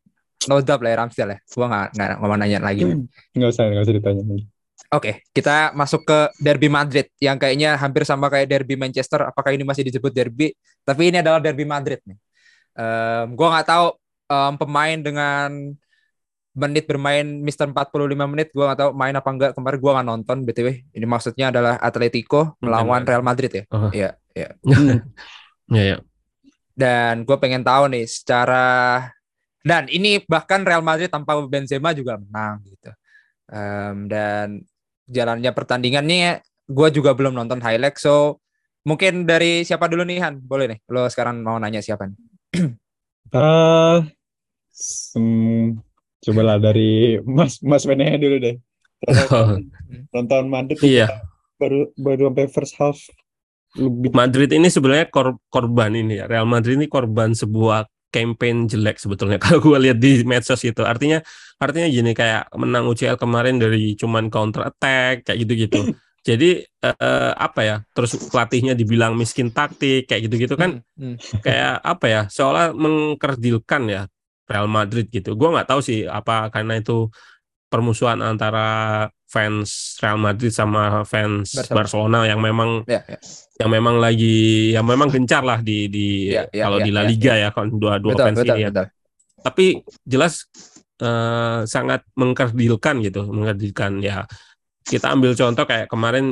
[0.48, 1.40] no doubt lah ya Ramsdale ya.
[1.52, 2.84] Gua nggak nggak mau nanya lagi.
[3.36, 4.46] Nggak usah nggak usah ditanya lagi.
[4.88, 9.20] Oke, kita masuk ke derby Madrid yang kayaknya hampir sama kayak derby Manchester.
[9.28, 10.56] Apakah ini masih disebut derby?
[10.88, 12.16] Tapi ini adalah derby Madrid nih.
[12.78, 13.88] Em, gua nggak tahu
[14.30, 15.50] em, pemain dengan
[16.58, 20.38] menit bermain Mister 45 menit gua nggak tahu main apa enggak kemarin gua nggak nonton
[20.46, 23.64] btw ini maksudnya adalah Atletico melawan Real Madrid ya?
[23.74, 23.90] Oh.
[23.94, 24.50] iya iya.
[25.68, 25.98] Ya ya
[26.78, 29.02] dan gue pengen tahu nih secara
[29.66, 32.94] dan ini bahkan Real Madrid tanpa Benzema juga menang gitu.
[33.50, 34.62] Em, dan
[35.10, 38.38] jalannya pertandingannya gue juga belum nonton highlight so
[38.86, 40.40] mungkin dari siapa dulu nih Han?
[40.40, 42.16] Boleh nih lo sekarang mau nanya siapa nih
[43.34, 44.04] Ah,
[44.72, 45.80] sem-
[46.24, 48.56] cobalah dari Mas Mas Wenehe dulu deh.
[48.98, 49.70] Nonton,
[50.10, 51.06] nonton Madrid iya.
[51.62, 52.98] baru baru sampai first half
[53.78, 56.26] lebih Madrid ini sebenarnya kor- korban ini ya.
[56.26, 59.38] Real Madrid ini korban sebuah campaign jelek sebetulnya.
[59.44, 60.82] Kalau gue lihat di medsos itu.
[60.82, 61.22] Artinya
[61.62, 65.80] artinya gini kayak menang UCL kemarin dari cuman counter attack kayak gitu-gitu
[66.28, 66.50] jadi
[66.84, 71.40] eh, apa ya terus pelatihnya dibilang miskin taktik kayak gitu-gitu kan Hmm, hmm.
[71.46, 74.04] kayak apa ya seolah mengkerdilkan ya
[74.48, 75.36] Real Madrid gitu.
[75.36, 77.12] Gua nggak tahu sih apa karena itu
[77.68, 78.68] permusuhan antara
[79.28, 81.76] fans Real Madrid sama fans Barcelona.
[81.76, 83.20] Barcelona, yang memang ya, ya.
[83.60, 87.04] yang memang lagi yang memang gencar lah di di Ya, ya, kalau ya, di La
[87.04, 88.70] ya, Liga ya, kan dua dua betul fans betul ini ya.
[89.44, 89.66] Tapi
[90.08, 90.48] jelas
[91.04, 94.24] eh, sangat mengkerdilkan gitu, mengkerdilkan ya.
[94.88, 96.26] Kita ambil contoh kayak kemarin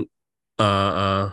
[0.60, 1.26] eh, eh,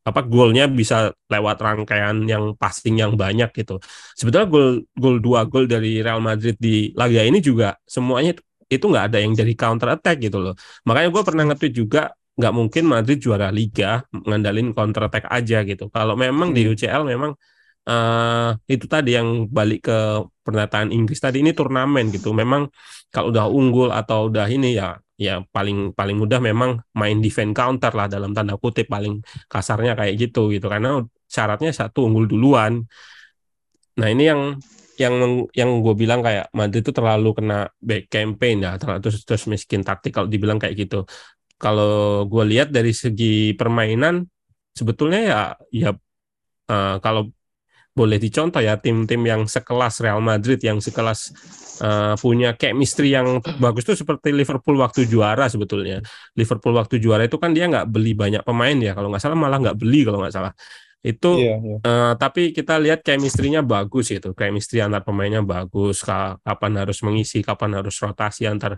[0.00, 3.76] apa golnya bisa lewat rangkaian yang passing yang banyak gitu.
[4.16, 8.32] Sebetulnya gol gol dua gol dari Real Madrid di laga ini juga semuanya
[8.72, 10.54] itu- nggak ada yang jadi counter attack gitu loh.
[10.88, 12.00] Makanya gue pernah nge-tweet juga
[12.38, 15.92] nggak mungkin Madrid juara Liga ngandalin counter attack aja gitu.
[15.92, 16.72] Kalau memang di Hmm.
[16.72, 17.32] UCL memang
[17.88, 19.98] eh itu tadi yang balik ke
[20.44, 22.34] pernyataan Inggris tadi ini turnamen gitu.
[22.34, 22.68] Memang
[23.12, 27.92] kalau udah unggul atau udah ini ya ya paling paling mudah memang main defense counter
[27.92, 29.20] lah dalam tanda kutip paling
[29.52, 32.88] kasarnya kayak gitu gitu karena syaratnya satu unggul duluan.
[34.00, 34.40] Nah ini yang
[35.00, 35.14] yang
[35.56, 39.80] yang gue bilang kayak Madrid itu terlalu kena back campaign ya terlalu terus terus miskin
[39.80, 41.08] taktik kalau dibilang kayak gitu.
[41.60, 44.24] Kalau gue lihat dari segi permainan
[44.72, 45.40] sebetulnya ya
[45.72, 45.90] ya
[46.72, 47.32] eh, kalau
[47.96, 51.20] boleh dicontoh ya tim-tim yang sekelas Real Madrid yang sekelas
[51.82, 56.00] eh, punya chemistry yang bagus tuh seperti Liverpool waktu juara sebetulnya.
[56.38, 59.58] Liverpool waktu juara itu kan dia nggak beli banyak pemain ya kalau nggak salah malah
[59.62, 60.52] nggak beli kalau nggak salah.
[61.04, 61.76] Itu Iya, iya.
[61.80, 64.36] Eh, tapi kita lihat chemistry-nya bagus itu.
[64.36, 66.04] Chemistry antar pemainnya bagus.
[66.04, 68.76] Ka- Kapan harus mengisi, kapan harus rotasi antar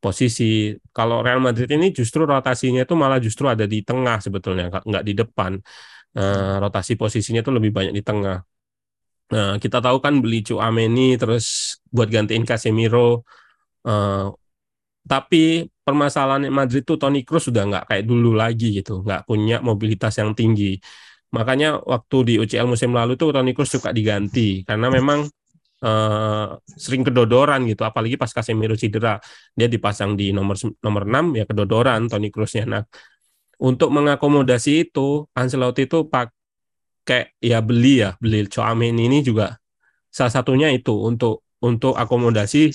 [0.00, 0.72] posisi.
[0.96, 5.12] Kalau Real Madrid ini justru rotasinya itu malah justru ada di tengah sebetulnya, nggak di
[5.20, 5.52] depan.
[6.18, 8.42] Eh, rotasi posisinya itu lebih banyak di tengah.
[9.32, 13.22] Nah, kita tahu kan beli Ameni terus buat gantiin Casemiro.
[13.86, 14.26] Eh,
[15.08, 20.14] tapi permasalahan Madrid tuh Toni Kroos sudah nggak kayak dulu lagi gitu, nggak punya mobilitas
[20.20, 20.76] yang tinggi.
[21.36, 25.20] Makanya waktu di UCL musim lalu tuh Toni Kroos suka diganti karena memang
[25.86, 29.16] eh, sering kedodoran gitu, apalagi pas Casemiro cedera,
[29.54, 32.64] dia dipasang di nomor nomor 6 ya kedodoran Toni Kroosnya.
[32.68, 32.82] Nah,
[33.58, 39.58] untuk mengakomodasi itu Ancelotti itu pakai ya beli ya, beli Tchouaméni ini juga
[40.08, 42.70] salah satunya itu untuk untuk akomodasi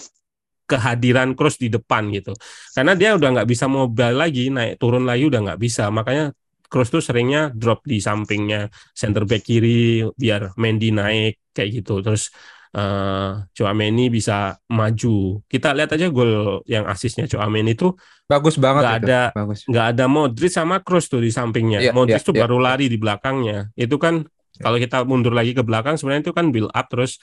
[0.68, 2.32] kehadiran Kroos di depan gitu.
[2.76, 5.88] Karena dia udah nggak bisa mobile lagi, naik turun lagi udah nggak bisa.
[5.92, 6.32] Makanya
[6.68, 12.02] Kroos tuh seringnya drop di sampingnya center back kiri biar Mendy naik kayak gitu.
[12.02, 12.34] Terus
[12.74, 15.40] eh Chouameni bisa maju.
[15.46, 17.94] Kita lihat aja gol yang asisnya Chouameni itu
[18.26, 19.06] bagus banget nggak itu.
[19.06, 21.80] ada bagus nggak ada Modric sama Kroos tuh di sampingnya.
[21.86, 22.42] Iya, Modric iya, tuh iya.
[22.46, 23.70] baru lari di belakangnya.
[23.78, 24.26] Itu kan
[24.58, 27.18] kalau kita mundur lagi ke belakang sebenarnya itu kan build up terus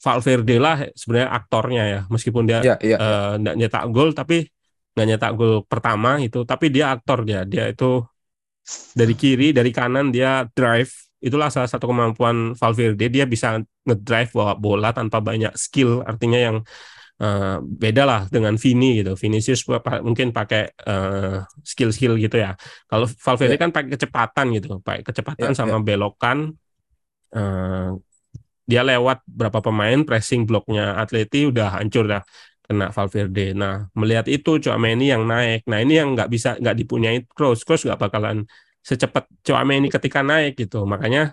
[0.00, 4.44] Valverde lah sebenarnya aktornya ya meskipun dia iya eh, nggak nyetak gol tapi
[4.92, 8.04] nggak nyetak gol pertama itu tapi dia aktor dia dia itu
[8.92, 10.92] dari kiri dari kanan dia drive
[11.24, 13.56] itulah salah satu kemampuan Valverde dia bisa
[13.88, 16.56] ngedrive bawa bola tanpa banyak skill artinya yang
[17.20, 19.16] uh, beda lah dengan Vini gitu.
[19.16, 19.64] Vinicius
[20.04, 22.52] mungkin pakai uh, skill-skill gitu ya.
[22.84, 23.62] Kalau Valverde yeah.
[23.62, 25.84] kan pakai kecepatan gitu, pakai kecepatan yeah, sama yeah.
[25.84, 26.38] belokan.
[27.34, 27.98] Uh,
[28.64, 32.24] dia lewat berapa pemain pressing bloknya Atleti udah hancur dah
[32.64, 33.52] kena Valverde.
[33.52, 35.68] Nah melihat itu Chouameni yang naik.
[35.68, 37.60] Nah ini yang nggak bisa nggak dipunyai Kroos.
[37.60, 38.48] Kroos nggak bakalan
[38.84, 40.84] secepat Chouameni ketika naik gitu.
[40.84, 41.32] Makanya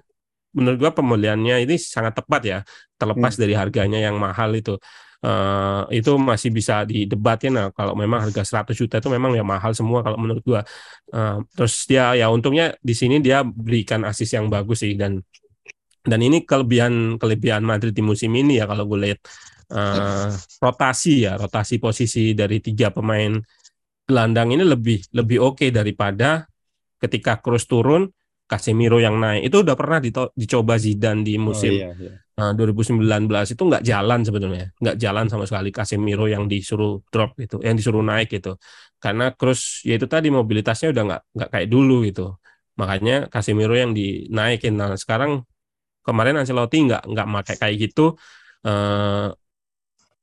[0.56, 2.60] menurut gua pemulihannya ini sangat tepat ya.
[2.96, 3.42] Terlepas hmm.
[3.44, 4.80] dari harganya yang mahal itu.
[5.22, 9.70] Uh, itu masih bisa didebatin nah kalau memang harga 100 juta itu memang ya mahal
[9.70, 10.66] semua kalau menurut gua
[11.14, 15.22] uh, terus dia ya untungnya di sini dia berikan asis yang bagus sih dan
[16.02, 19.22] dan ini kelebihan kelebihan Madrid di musim ini ya kalau gue lihat
[19.70, 23.38] uh, rotasi ya rotasi posisi dari tiga pemain
[24.10, 26.50] gelandang ini lebih lebih oke okay daripada
[27.02, 28.14] ketika Kroos turun
[28.46, 29.48] Casemiro yang naik.
[29.48, 30.04] Itu udah pernah
[30.36, 32.14] dicoba Zidane di musim oh, iya, iya.
[32.36, 37.60] Uh, 2019 itu nggak jalan sebetulnya nggak jalan sama sekali Casemiro yang disuruh drop gitu
[37.64, 38.60] yang disuruh naik gitu.
[39.02, 42.36] Karena Kroos ya itu tadi mobilitasnya udah nggak nggak kayak dulu gitu.
[42.80, 44.76] Makanya Casemiro yang dinaikin.
[44.76, 45.48] Nah sekarang
[46.04, 48.18] kemarin Ancelotti nggak nggak pakai kayak gitu
[48.66, 49.30] uh,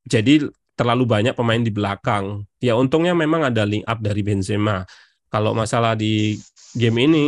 [0.09, 2.47] jadi terlalu banyak pemain di belakang.
[2.63, 4.87] Ya untungnya memang ada link up dari Benzema.
[5.29, 6.39] Kalau masalah di
[6.79, 7.25] game ini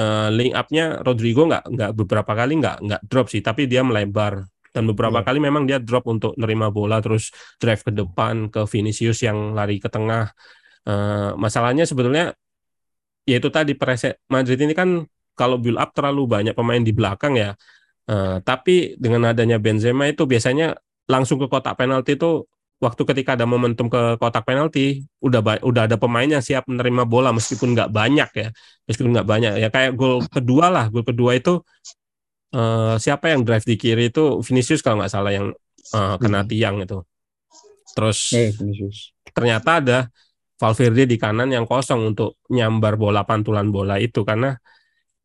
[0.00, 4.48] uh, link upnya Rodrigo nggak nggak beberapa kali nggak nggak drop sih tapi dia melebar.
[4.74, 5.26] Dan beberapa yeah.
[5.30, 7.30] kali memang dia drop untuk nerima bola terus
[7.62, 10.34] drive ke depan ke Vinicius yang lari ke tengah.
[10.84, 12.34] Uh, masalahnya sebetulnya
[13.24, 15.06] yaitu tadi preset Madrid ini kan
[15.38, 17.54] kalau build up terlalu banyak pemain di belakang ya.
[18.04, 20.76] Uh, tapi dengan adanya Benzema itu biasanya
[21.08, 22.44] langsung ke kotak penalti itu
[22.84, 27.32] waktu ketika ada momentum ke kotak penalti udah udah ada pemain yang siap menerima bola
[27.32, 28.48] meskipun nggak banyak ya
[28.84, 29.52] meskipun nggak banyak.
[29.56, 31.64] Ya kayak gol kedua lah gol kedua itu
[32.52, 34.44] uh, siapa yang drive di kiri itu?
[34.44, 35.46] Vinicius kalau nggak salah yang
[35.96, 36.48] uh, kena hmm.
[36.52, 37.00] tiang itu.
[37.96, 38.52] Terus eh,
[39.32, 39.98] ternyata ada
[40.54, 44.22] Valverde di kanan yang kosong untuk nyambar bola pantulan bola itu.
[44.22, 44.54] Karena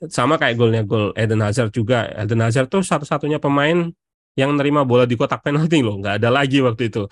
[0.07, 2.07] sama kayak golnya gol Eden Hazard juga.
[2.15, 3.91] Eden Hazard tuh satu-satunya pemain
[4.37, 7.05] yang nerima bola di kotak penalti loh, nggak ada lagi waktu itu.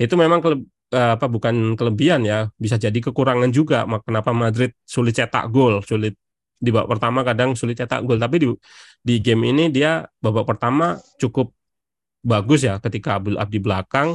[0.00, 0.56] Itu memang kele,
[0.92, 3.84] eh, apa bukan kelebihan ya, bisa jadi kekurangan juga.
[4.04, 6.16] Kenapa Madrid sulit cetak gol, sulit
[6.62, 8.48] di babak pertama kadang sulit cetak gol, tapi di
[9.02, 11.50] di game ini dia babak pertama cukup
[12.22, 14.14] bagus ya ketika build up di belakang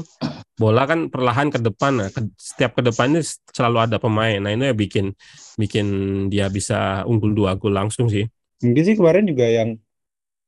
[0.58, 3.20] bola kan perlahan ke depan nah, ke, setiap ke depannya
[3.52, 5.12] selalu ada pemain nah ini ya bikin
[5.60, 5.88] bikin
[6.32, 8.26] dia bisa unggul dua gol langsung sih
[8.63, 9.76] mungkin sih kemarin juga yang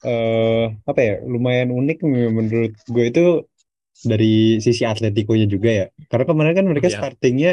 [0.05, 3.25] uh, apa ya lumayan unik menurut gue itu
[3.99, 6.99] dari sisi Atletico-nya juga ya karena kemarin kan mereka yeah.
[6.99, 7.51] startingnya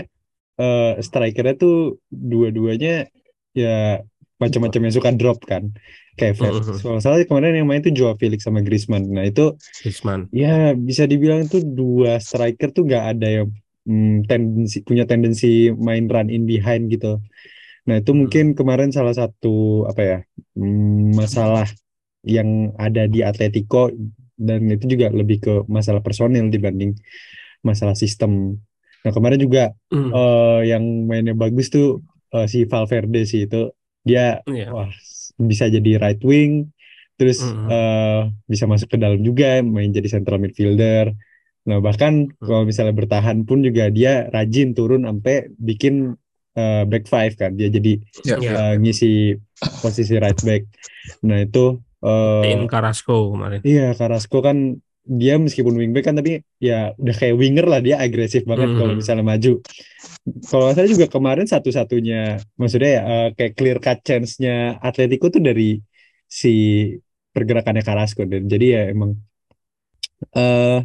[0.62, 3.10] uh, strikernya tuh dua-duanya
[3.56, 4.04] ya
[4.36, 5.72] macam-macam yang suka drop kan
[6.16, 6.52] kayak Fred.
[6.52, 9.08] Uh, uh, Soalnya kemarin yang main itu Joao Felix sama Griezmann.
[9.08, 10.28] Nah itu Griezmann.
[10.32, 13.48] Ya bisa dibilang itu dua striker tuh gak ada yang
[13.88, 17.20] hmm, tendensi punya tendensi main run in behind gitu.
[17.88, 20.18] Nah itu mungkin kemarin salah satu apa ya
[20.56, 21.68] hmm, masalah
[22.26, 23.88] yang ada di Atletico
[24.36, 26.92] dan itu juga lebih ke masalah personil dibanding
[27.64, 28.58] masalah sistem.
[29.06, 30.10] Nah kemarin juga mm.
[30.10, 32.02] uh, yang mainnya bagus tuh
[32.34, 33.70] uh, si Valverde sih itu
[34.06, 34.70] dia yeah.
[34.70, 34.90] wah
[35.36, 36.70] bisa jadi right wing
[37.18, 37.66] terus mm -hmm.
[37.68, 41.10] uh, bisa masuk ke dalam juga main jadi central midfielder
[41.66, 42.44] nah bahkan mm.
[42.46, 46.14] kalau misalnya bertahan pun juga dia rajin turun sampai bikin
[46.54, 48.38] uh, back five kan dia jadi yeah.
[48.38, 48.52] Ya.
[48.54, 49.34] uh, ngisi
[49.82, 50.62] posisi right back
[51.26, 56.90] nah itu uh, In Carrasco kemarin iya Carrasco kan dia meskipun wingback kan tapi ya
[56.98, 58.80] udah kayak winger lah dia agresif banget mm -hmm.
[58.82, 59.52] kalau misalnya maju.
[60.50, 65.78] Kalau saya juga kemarin satu-satunya maksudnya ya uh, kayak clear cut chance-nya Atletico tuh dari
[66.26, 66.90] si
[67.30, 69.14] pergerakannya Carrasco dan jadi ya emang
[70.34, 70.82] uh,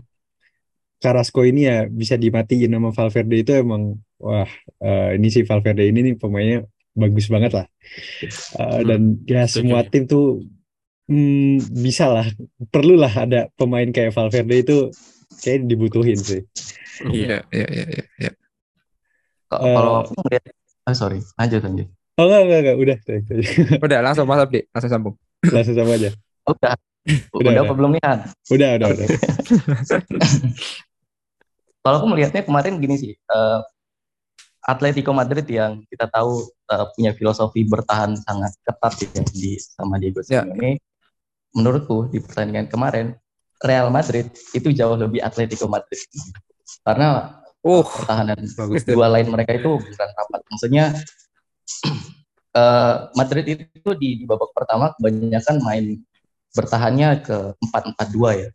[1.02, 4.46] Carrasco ini ya bisa dimatiin sama Valverde itu emang wah
[4.86, 6.62] uh, ini si Valverde ini nih pemainnya
[6.94, 7.66] bagus banget lah.
[8.54, 10.46] Uh, dan ya semua tim tuh
[11.12, 12.28] hmm, bisa lah.
[12.72, 14.78] Perlulah ada pemain kayak Valverde itu
[15.44, 16.42] kayak dibutuhin sih.
[17.12, 17.68] Iya iya.
[17.68, 18.32] iya iya ya.
[19.52, 20.44] kalau aku ngeliat
[20.88, 21.20] ah sorry.
[21.36, 21.88] Lanjut lanjut.
[22.16, 22.78] Oh enggak enggak enggak.
[22.80, 22.98] Udah
[23.84, 25.16] udah langsung mas Abdi langsung sambung.
[25.44, 26.16] Langsung sama aja.
[26.48, 26.76] Udah.
[27.34, 28.30] Udah, udah apa belum lihat?
[28.54, 29.08] Udah udah udah.
[31.82, 33.66] Kalau aku melihatnya kemarin gini sih uh,
[34.62, 40.22] Atletico Madrid yang kita tahu uh, punya filosofi bertahan sangat ketat ya di sama Diego
[40.30, 40.46] ya.
[40.46, 40.78] Simeone.
[40.78, 40.91] Ya
[41.56, 43.08] menurutku di pertandingan kemarin
[43.62, 46.02] Real Madrid itu jauh lebih Atletico Madrid.
[46.82, 48.82] Karena uh, pertahanan bagus.
[48.88, 50.42] dua lain mereka itu bukan rapat.
[50.50, 50.86] Maksudnya
[52.58, 55.86] uh, Madrid itu di, di babak pertama kebanyakan main
[56.52, 57.38] bertahannya ke
[57.70, 58.50] 4-4-2 ya.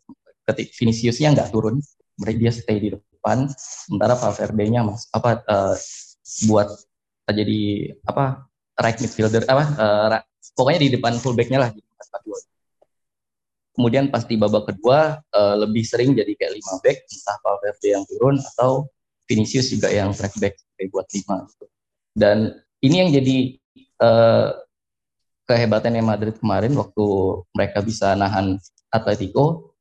[0.46, 1.78] Ketik Viniciusnya nggak turun
[2.16, 5.76] mereka dia stay di depan sementara Valverde-nya mas apa uh,
[6.48, 6.68] buat
[7.26, 8.46] jadi apa
[8.78, 10.18] right midfielder apa uh,
[10.54, 12.38] pokoknya di depan fullback-nya lah jadi pas kedua.
[13.76, 18.04] Kemudian pas di babak kedua uh, lebih sering jadi kayak lima back, entah Valverde yang
[18.08, 18.88] turun atau
[19.28, 21.44] Vinicius juga yang track back kayak buat lima.
[21.44, 21.64] Gitu.
[22.16, 23.36] Dan ini yang jadi
[24.00, 24.48] uh,
[25.46, 27.06] kehebatannya Madrid kemarin waktu
[27.54, 28.58] mereka bisa nahan
[28.90, 29.76] Atletico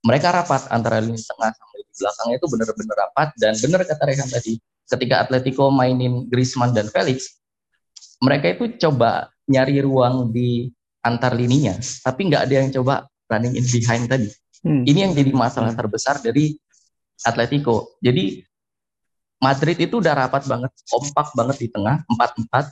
[0.00, 4.28] mereka rapat antara lini tengah sama di belakangnya itu benar-benar rapat dan benar kata Rehan
[4.32, 4.54] tadi
[4.88, 7.36] ketika Atletico mainin Griezmann dan Felix
[8.24, 10.72] mereka itu coba nyari ruang di
[11.04, 14.28] antar lininya tapi nggak ada yang coba running in behind tadi.
[14.60, 14.84] Hmm.
[14.84, 16.52] ini yang jadi masalah terbesar dari
[17.24, 17.96] Atletico.
[18.04, 18.44] Jadi
[19.40, 22.64] Madrid itu udah rapat banget kompak banget di tengah empat empat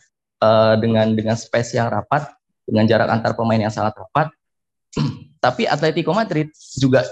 [0.44, 2.28] uh, dengan dengan space yang rapat
[2.68, 4.28] dengan jarak antar pemain yang sangat rapat.
[5.44, 7.08] Tapi Atletico Madrid juga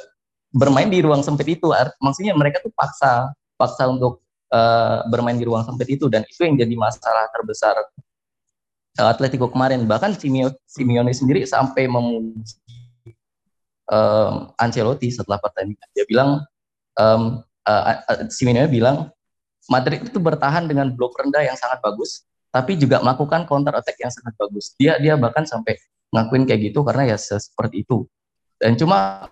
[0.53, 4.21] bermain di ruang sempit itu maksudnya mereka tuh paksa paksa untuk
[4.53, 7.81] uh, bermain di ruang sempit itu dan itu yang jadi masalah terbesar
[9.01, 9.89] uh, Atletico kemarin.
[9.89, 10.21] Bahkan
[10.69, 12.61] Simeone sendiri sampai memuji
[13.91, 15.87] um, Ancelotti setelah pertandingan.
[15.93, 16.43] Dia bilang
[16.99, 17.95] um, uh,
[18.31, 19.11] Simeone bilang
[19.67, 22.23] Madrid itu bertahan dengan blok rendah yang sangat bagus
[22.55, 24.73] tapi juga melakukan counter attack yang sangat bagus.
[24.81, 25.77] Dia dia bahkan sampai
[26.15, 28.09] ngakuin kayak gitu karena ya seperti itu.
[28.57, 29.29] Dan cuma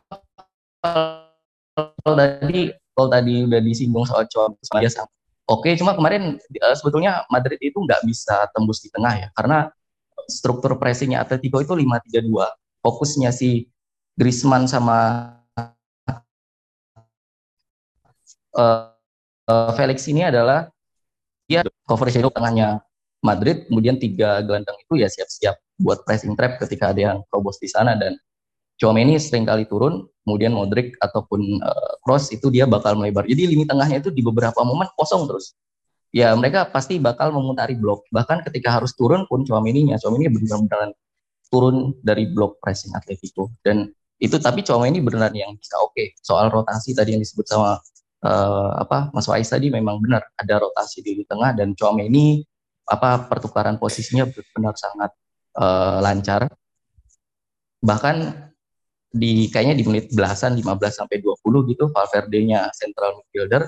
[2.04, 5.02] kalau tadi kalau tadi udah disinggung soal cuaca biasa
[5.50, 9.68] oke cuma kemarin uh, sebetulnya Madrid itu nggak bisa tembus di tengah ya karena
[10.30, 12.30] struktur pressingnya Atletico itu 5-3-2
[12.80, 13.68] fokusnya si
[14.14, 15.30] Griezmann sama
[18.54, 18.94] uh,
[19.50, 20.70] uh, Felix ini adalah
[21.50, 22.80] dia cover shadow tengahnya
[23.20, 27.66] Madrid kemudian tiga gelandang itu ya siap-siap buat pressing trap ketika ada yang robos di
[27.66, 28.14] sana dan
[28.74, 33.22] Chouameni sering kali turun, kemudian Modric ataupun uh, Cross itu dia bakal melebar.
[33.22, 35.54] Jadi lini tengahnya itu di beberapa momen kosong terus.
[36.10, 38.06] Ya mereka pasti bakal memutari blok.
[38.10, 40.90] Bahkan ketika harus turun pun Chouameni-nya, Chouameni benar-benar
[41.50, 43.54] turun dari blok pressing Atletico.
[43.62, 45.94] Dan itu tapi Chouameni benar yang bisa oke.
[45.94, 46.06] Okay.
[46.22, 47.78] Soal rotasi tadi yang disebut sama
[48.24, 52.42] uh, apa Mas Wais tadi memang benar ada rotasi di tengah dan Chouameni
[52.84, 55.10] apa pertukaran posisinya benar sangat
[55.58, 56.48] uh, lancar.
[57.84, 58.16] Bahkan
[59.14, 63.62] di kayaknya di menit belasan 15 sampai 20 gitu Valverde-nya central midfielder,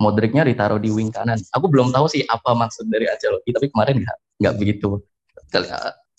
[0.00, 1.36] Modric-nya ditaruh di wing kanan.
[1.52, 5.04] Aku belum tahu sih apa maksud dari Ancelotti, tapi kemarin nggak nggak begitu.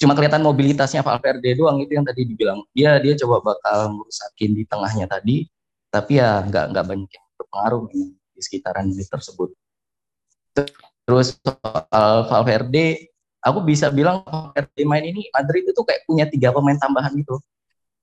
[0.02, 2.66] Cuma kelihatan mobilitasnya Valverde doang itu yang tadi dibilang.
[2.74, 5.45] Dia dia coba bakal merusakin di tengahnya tadi,
[5.93, 9.54] tapi ya nggak nggak banyak yang berpengaruh di sekitaran ini tersebut.
[11.06, 13.14] Terus soal Valverde,
[13.45, 17.38] aku bisa bilang Valverde main ini Madrid itu kayak punya tiga pemain tambahan gitu.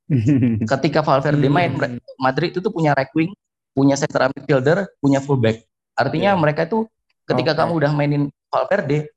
[0.70, 1.98] Ketika Valverde main, hmm.
[2.22, 3.34] Madrid itu punya right wing,
[3.74, 5.66] punya central midfielder, punya fullback.
[5.98, 6.38] Artinya yeah.
[6.38, 6.86] mereka itu
[7.26, 7.60] ketika okay.
[7.66, 8.22] kamu udah mainin
[8.54, 9.10] Valverde,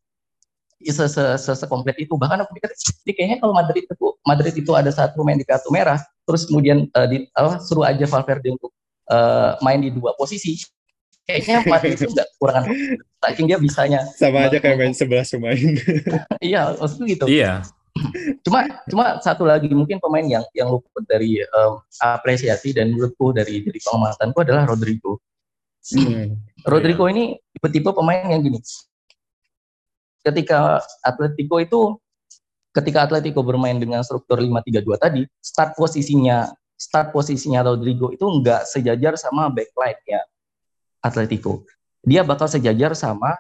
[0.90, 2.70] se se se sekomplit itu bahkan aku pikir
[3.06, 6.90] ini kayaknya kalau Madrid itu Madrid itu ada satu main di kartu merah terus kemudian
[6.98, 8.72] uh, di uh, suruh aja Valverde untuk
[9.14, 10.58] uh, main di dua posisi
[11.30, 12.66] kayaknya Madrid itu nggak kekurangan
[13.22, 15.58] saking dia bisanya sama aja kayak main sebelas pemain
[16.42, 17.62] iya maksudku gitu iya
[18.46, 23.62] cuma cuma satu lagi mungkin pemain yang yang luput dari um, apresiasi dan menurutku dari
[23.68, 25.20] dari pengamatanku adalah Rodrigo.
[25.82, 26.40] Hmm.
[26.64, 27.14] Rodrigo yeah.
[27.14, 27.24] ini
[27.58, 28.60] tipe-tipe pemain yang gini.
[30.22, 31.82] Ketika Atletico itu
[32.72, 39.14] ketika Atletico bermain dengan struktur 5-3-2 tadi, start posisinya start posisinya Rodrigo itu enggak sejajar
[39.18, 40.22] sama backline ya
[41.02, 41.66] Atletico.
[42.02, 43.38] Dia bakal sejajar sama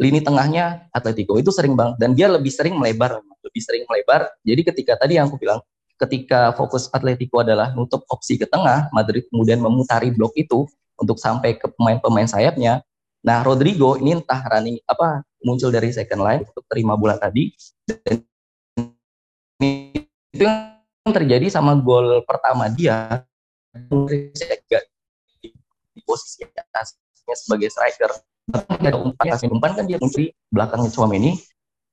[0.00, 4.72] lini tengahnya Atletico itu sering banget dan dia lebih sering melebar lebih sering melebar jadi
[4.72, 5.60] ketika tadi yang aku bilang
[6.00, 10.64] ketika fokus Atletico adalah nutup opsi ke tengah Madrid kemudian memutari blok itu
[10.96, 12.80] untuk sampai ke pemain-pemain sayapnya
[13.22, 17.50] nah Rodrigo ini entah running apa muncul dari second line untuk terima bola tadi.
[17.86, 18.22] Dan
[20.32, 20.74] itu yang
[21.10, 23.26] terjadi sama gol pertama dia.
[25.92, 28.10] Di posisi atasnya sebagai striker.
[28.52, 31.38] Ada umpan umpan kan dia mencuri belakangnya ini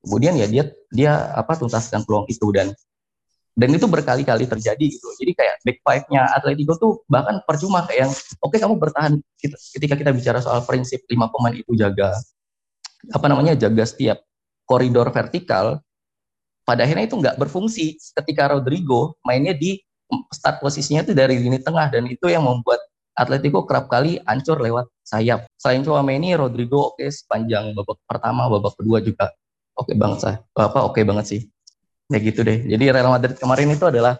[0.01, 2.71] kemudian ya dia dia apa tuntaskan peluang itu dan
[3.60, 8.12] dan itu berkali-kali terjadi gitu jadi kayak back five-nya Atletico tuh bahkan percuma kayak yang
[8.39, 9.14] oke okay, kamu bertahan
[9.76, 12.16] ketika kita bicara soal prinsip lima pemain itu jaga
[13.12, 14.24] apa namanya jaga setiap
[14.64, 15.84] koridor vertikal
[16.64, 19.82] pada akhirnya itu nggak berfungsi ketika Rodrigo mainnya di
[20.32, 22.80] start posisinya itu dari lini tengah dan itu yang membuat
[23.20, 25.43] Atletico kerap kali ancur lewat sayap.
[25.60, 29.36] Selain Chouameni, Rodrigo oke okay, sepanjang babak pertama, babak kedua juga
[29.76, 30.39] oke okay banget.
[30.55, 31.41] Apa oke okay banget sih.
[32.10, 32.57] Ya gitu deh.
[32.66, 34.18] Jadi Real Madrid kemarin itu adalah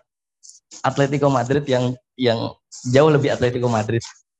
[0.86, 2.54] Atletico Madrid yang yang
[2.94, 4.00] jauh lebih Atletico Madrid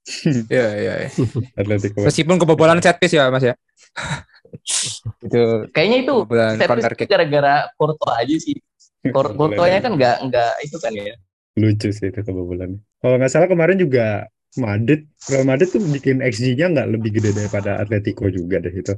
[0.54, 0.94] Iya, iya.
[1.06, 1.10] iya.
[1.58, 2.02] Atletico.
[2.06, 3.54] Meskipun kebobolan set piece ya, Mas ya.
[5.26, 5.42] itu
[5.74, 6.14] Kayaknya itu
[6.58, 8.56] set piece gara-gara Courtois aja sih.
[9.16, 11.16] Cour- Courtoisnya kan nggak nggak itu kan ya.
[11.60, 12.80] lucu sih itu kebobolan.
[13.04, 17.84] Kalau nggak salah kemarin juga Madrid, Real Madrid tuh bikin XG-nya nggak lebih gede daripada
[17.84, 18.94] Atletico juga deh itu.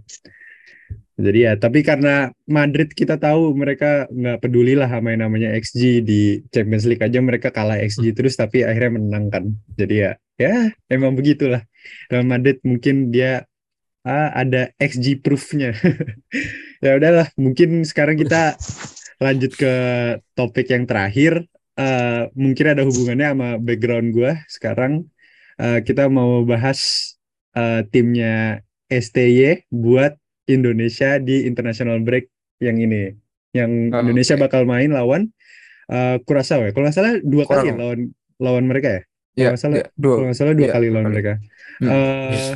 [1.22, 6.02] Jadi ya, tapi karena Madrid kita tahu mereka nggak peduli lah sama yang namanya XG
[6.02, 9.44] di Champions League aja mereka kalah XG terus tapi akhirnya menang kan.
[9.78, 11.64] Jadi ya, ya emang begitulah.
[12.10, 13.46] Real Madrid mungkin dia
[14.04, 15.78] ah, ada XG proof-nya.
[16.84, 18.58] ya udahlah, mungkin sekarang kita
[19.22, 19.74] lanjut ke
[20.34, 21.46] topik yang terakhir
[21.78, 25.06] eh, mungkin ada hubungannya sama background gue sekarang
[25.62, 27.14] eh, kita mau bahas
[27.54, 30.18] eh, timnya STY buat
[30.50, 32.30] Indonesia di international break
[32.62, 33.14] yang ini
[33.52, 34.44] yang Oh, Indonesia oke.
[34.48, 35.28] bakal main lawan
[35.92, 38.00] eh Curaçao ya kalau nggak salah dua kali ya lawan
[38.40, 40.14] lawan mereka ya Iya, nggak salah- iya, dua.
[40.16, 41.14] kalau nggak salah dua Iya, kali lawan kali.
[41.16, 41.34] mereka
[41.82, 41.90] Hmm.
[41.92, 42.52] Eh,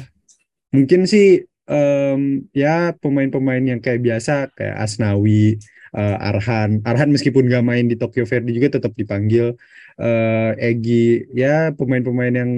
[0.75, 1.27] mungkin sih
[1.65, 2.21] em,
[2.53, 5.57] ya pemain-pemain yang kayak biasa kayak Asnawi
[5.95, 9.55] eh, Arhan Arhan meskipun gak main di Tokyo Verde juga tetap dipanggil
[9.97, 12.51] eh Egi ya pemain-pemain yang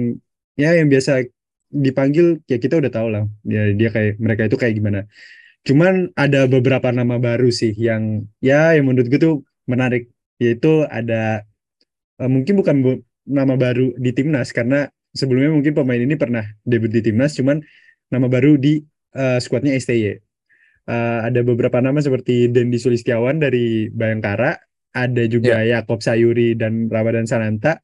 [0.58, 1.22] ya yang biasa
[1.68, 5.00] dipanggil ya kita udah tahu lah dia dia kayak mereka itu kayak gimana.
[5.66, 9.36] Cuman ada beberapa nama baru sih yang ya yang menurut gue tuh
[9.68, 10.08] menarik
[10.40, 11.44] yaitu ada
[12.20, 16.88] eh, mungkin bukan bu- nama baru di timnas karena sebelumnya mungkin pemain ini pernah debut
[16.92, 17.60] di timnas cuman
[18.12, 18.80] nama baru di
[19.16, 20.16] eh, skuadnya STY
[20.88, 24.56] Eh, ada beberapa nama seperti Dendi Sulistiawan dari Bayangkara
[24.96, 27.76] ada juga Yakob Sayuri dan Ramadan Sananta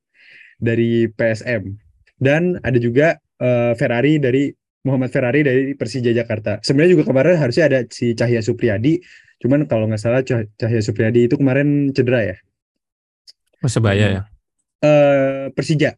[0.56, 1.76] dari PSM
[2.16, 4.48] dan ada juga eh, Ferrari dari
[4.88, 6.60] Muhammad Ferrari dari Persija Jakarta.
[6.64, 9.00] Sebenarnya juga kemarin harusnya ada si Cahya Supriyadi,
[9.40, 12.36] cuman kalau nggak salah Cah- Cahya Supriyadi itu kemarin cedera ya.
[13.60, 14.22] Persebaya ya,
[14.84, 15.96] Eh Persija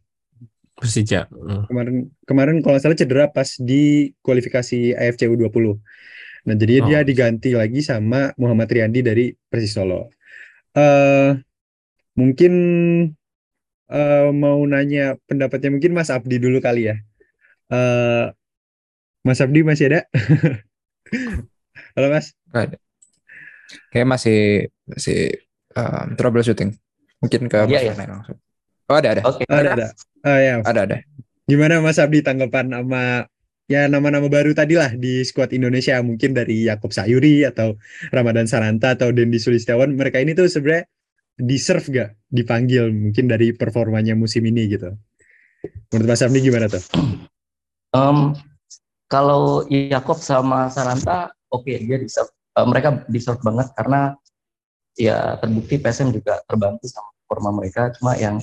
[0.77, 1.25] Persija.
[1.27, 1.65] Hmm.
[1.67, 5.75] kemarin kemarin kalau nggak salah cedera pas di kualifikasi AFC U20.
[6.47, 7.03] Nah, jadi dia Oh.
[7.03, 10.07] diganti lagi sama Muhammad Riyandi dari Persis Solo.
[10.77, 11.33] eh
[12.15, 12.53] mungkin
[13.89, 16.95] eh mau nanya pendapatnya mungkin Mas Abdi dulu kali ya.
[17.71, 18.25] Eh
[19.27, 20.07] Mas Abdi masih ada?
[21.95, 22.31] Halo Mas.
[23.91, 24.39] Kayak masih
[24.87, 25.35] masih
[25.75, 26.71] um, troubleshooting.
[27.19, 27.97] Mungkin ke Iya, Mas.
[27.97, 28.37] Rene langsung.
[28.87, 29.21] Oh, ada ada.
[29.27, 29.43] Oke.
[29.51, 29.87] Ada ada.
[30.23, 30.97] Ah ya, Ada ada.
[31.43, 33.27] Gimana Mas Abdi tanggapan sama
[33.67, 37.75] ya nama-nama baru tadi lah di skuad Indonesia mungkin dari Yakob Sayuri atau
[38.15, 40.87] Ramadan Sananta atau Dendi Sulistiawan mereka ini tuh sebenarnya
[41.35, 44.95] deserve gak dipanggil mungkin dari performanya musim ini gitu.
[45.91, 46.79] Menurut Mas Abdi gimana tuh?
[47.95, 48.35] Em,
[49.07, 52.31] kalau Yakob sama Saranta, oke dia deserve.
[52.57, 54.17] Eh, mereka deserve banget karena
[54.97, 57.93] ya terbukti PSM juga terbantu sama forma mereka.
[57.95, 58.41] Cuma yang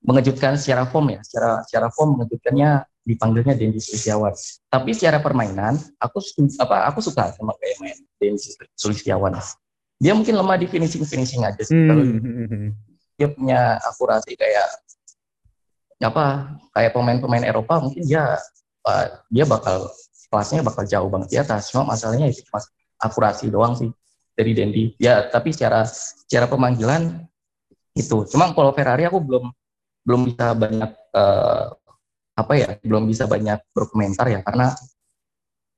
[0.00, 4.32] mengejutkan secara form ya, secara secara form mengejutkannya dipanggilnya Dendi Sulistiawan.
[4.72, 6.20] Tapi secara permainan, aku
[6.60, 8.40] apa aku suka sama kayak main Dendi
[8.76, 9.36] Sulistiawan.
[10.00, 11.76] Dia mungkin lemah di finishing finishing aja sih.
[11.76, 12.72] Kalau Hmm.
[13.20, 14.64] dia punya akurasi kayak
[16.00, 18.40] apa kayak pemain-pemain Eropa mungkin dia
[18.86, 19.88] uh, dia bakal
[20.30, 21.68] kelasnya bakal jauh banget di atas.
[21.74, 22.62] Cuma masalahnya itu cuma
[23.00, 23.90] akurasi doang sih
[24.36, 24.84] dari Dendi.
[24.96, 27.26] Ya tapi secara secara pemanggilan
[27.98, 28.24] itu.
[28.30, 29.44] Cuma kalau Ferrari aku belum
[30.06, 31.66] belum bisa banyak eh,
[32.38, 34.40] apa ya belum bisa banyak berkomentar ya.
[34.46, 34.72] Karena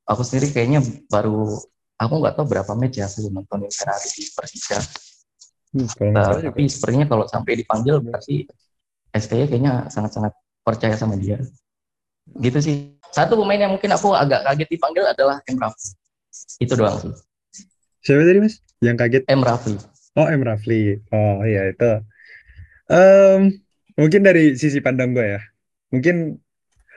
[0.06, 1.58] aku sendiri kayaknya baru
[1.96, 4.78] aku nggak tahu berapa match ya sebelum nontonin Ferrari di Persija.
[5.72, 8.44] Hmm, Uh, tapi sepertinya kalau sampai dipanggil berarti
[9.08, 11.40] STY kayaknya sangat-sangat percaya sama dia.
[12.38, 12.76] Gitu sih.
[13.12, 15.60] Satu pemain yang mungkin aku agak kaget dipanggil adalah M.
[15.60, 15.92] Rafli.
[16.62, 17.12] Itu doang sih.
[18.02, 18.56] Siapa tadi Mas?
[18.80, 19.22] Yang kaget?
[19.28, 19.42] M.
[19.44, 19.76] Rafli.
[20.16, 20.42] Oh, M.
[20.42, 20.96] Rafli.
[21.12, 21.92] Oh, iya itu.
[22.88, 23.62] Em,
[24.00, 25.40] mungkin dari sisi pandang gue ya.
[25.92, 26.40] Mungkin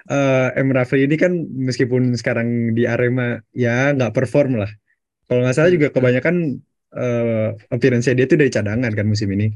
[0.09, 0.69] eh, M.
[0.71, 4.71] Rafli ini kan meskipun sekarang di Arema ya nggak perform lah.
[5.27, 6.61] Kalau nggak salah juga kebanyakan
[6.95, 9.51] eh appearance dia tuh dari cadangan kan musim ini.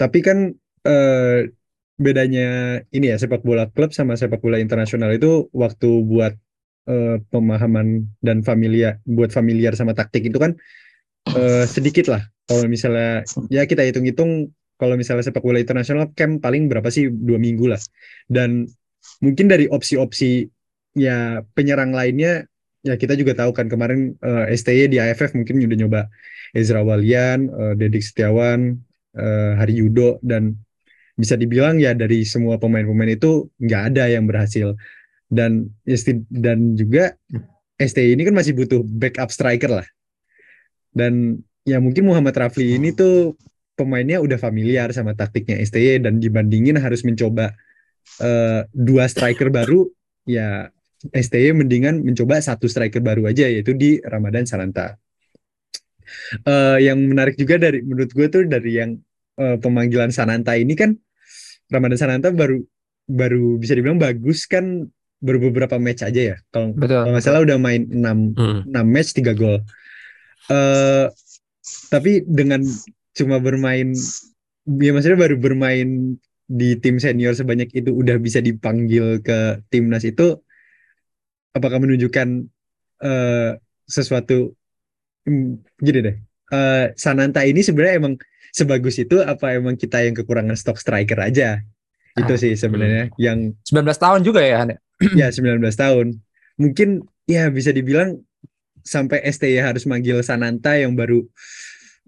[0.00, 0.48] Tapi kan
[0.88, 1.38] eh,
[1.94, 6.34] bedanya ini ya sepak bola klub sama sepak bola internasional itu waktu buat
[6.90, 10.58] eh, pemahaman dan familiar buat familiar sama taktik itu kan
[11.34, 12.22] eh, sedikit lah.
[12.44, 17.38] Kalau misalnya ya kita hitung-hitung kalau misalnya sepak bola internasional camp paling berapa sih dua
[17.38, 17.80] minggu lah.
[18.26, 18.66] Dan
[19.22, 20.48] mungkin dari opsi-opsi
[20.94, 22.46] ya penyerang lainnya
[22.84, 26.00] ya kita juga tahu kan kemarin eh, STY di AFF mungkin udah nyoba
[26.54, 28.76] Ezra Walian, eh, Dedik Setiawan,
[29.16, 30.54] eh, Hari Yudo dan
[31.14, 34.74] bisa dibilang ya dari semua pemain-pemain itu nggak ada yang berhasil
[35.30, 37.14] dan sti- dan juga
[37.78, 39.86] STY ini kan masih butuh backup striker lah
[40.94, 43.34] dan ya mungkin Muhammad Rafli ini tuh
[43.74, 47.54] pemainnya udah familiar sama taktiknya STY dan dibandingin harus mencoba
[48.22, 49.90] eh, dua striker baru
[50.24, 50.70] ya
[51.12, 54.96] STY mendingan mencoba satu striker baru aja yaitu di Ramadan Sananta.
[56.46, 58.96] Eh, yang menarik juga dari menurut gue tuh dari yang
[59.36, 60.94] eh, pemanggilan Sananta ini kan
[61.72, 62.60] Ramadan Sananta baru
[63.04, 64.88] baru bisa dibilang bagus kan
[65.20, 66.36] baru beberapa match aja ya.
[66.52, 68.60] Kalau nggak salah udah main 6 Hmm.
[68.68, 69.60] 6 match 3 gol.
[70.52, 71.06] Eh
[71.88, 72.60] tapi dengan
[73.16, 73.96] cuma bermain
[74.68, 80.36] ya maksudnya baru bermain di tim senior sebanyak itu udah bisa dipanggil ke timnas itu
[81.52, 82.28] apakah menunjukkan
[83.00, 83.50] eh
[83.84, 84.52] sesuatu
[85.24, 86.16] Hmm, gini deh.
[86.52, 88.20] Eh Sananta ini sebenarnya emang
[88.54, 91.58] sebagus itu apa emang kita yang kekurangan stok striker aja?
[92.14, 94.78] Itu Ah, sih sebenarnya yang 19 tahun juga ya, Han?
[95.18, 96.06] ya 19 tahun.
[96.62, 98.22] Mungkin ya bisa dibilang
[98.84, 101.24] sampai STY harus manggil Sananta yang baru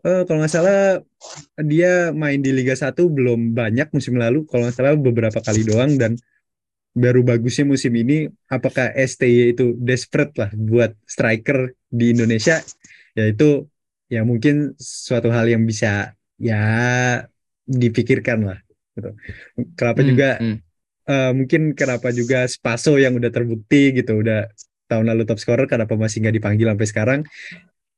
[0.07, 1.01] eh kalau nggak salah
[1.59, 5.97] dia main di Liga 1 belum banyak musim lalu kalau nggak salah beberapa kali doang
[5.99, 6.15] dan
[6.97, 12.61] baru bagusnya musim ini apakah STY itu desperate lah buat striker di Indonesia
[13.17, 13.67] ya itu
[14.09, 16.57] ya mungkin suatu hal yang bisa ya
[17.67, 18.59] dipikirkan lah
[18.97, 19.11] gitu.
[19.79, 20.63] Kenapa Hmm, juga hmm.
[21.09, 24.49] eh, mungkin kenapa juga Spaso yang udah terbukti gitu udah
[24.91, 27.21] tahun lalu top scorer kenapa masih nggak dipanggil sampai sekarang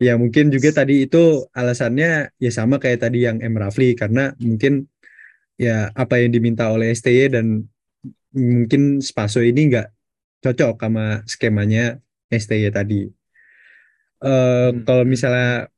[0.02, 4.86] ya mungkin juga tadi itu alasannya ya sama kayak tadi yang M Rafli karena mungkin
[5.58, 7.66] ya apa yang diminta oleh STY dan
[8.34, 9.88] mungkin Spaso ini nggak
[10.44, 11.98] cocok sama skemanya
[12.32, 13.08] STY tadi
[14.18, 14.82] Eh Hmm.
[14.86, 15.70] kalau misalnya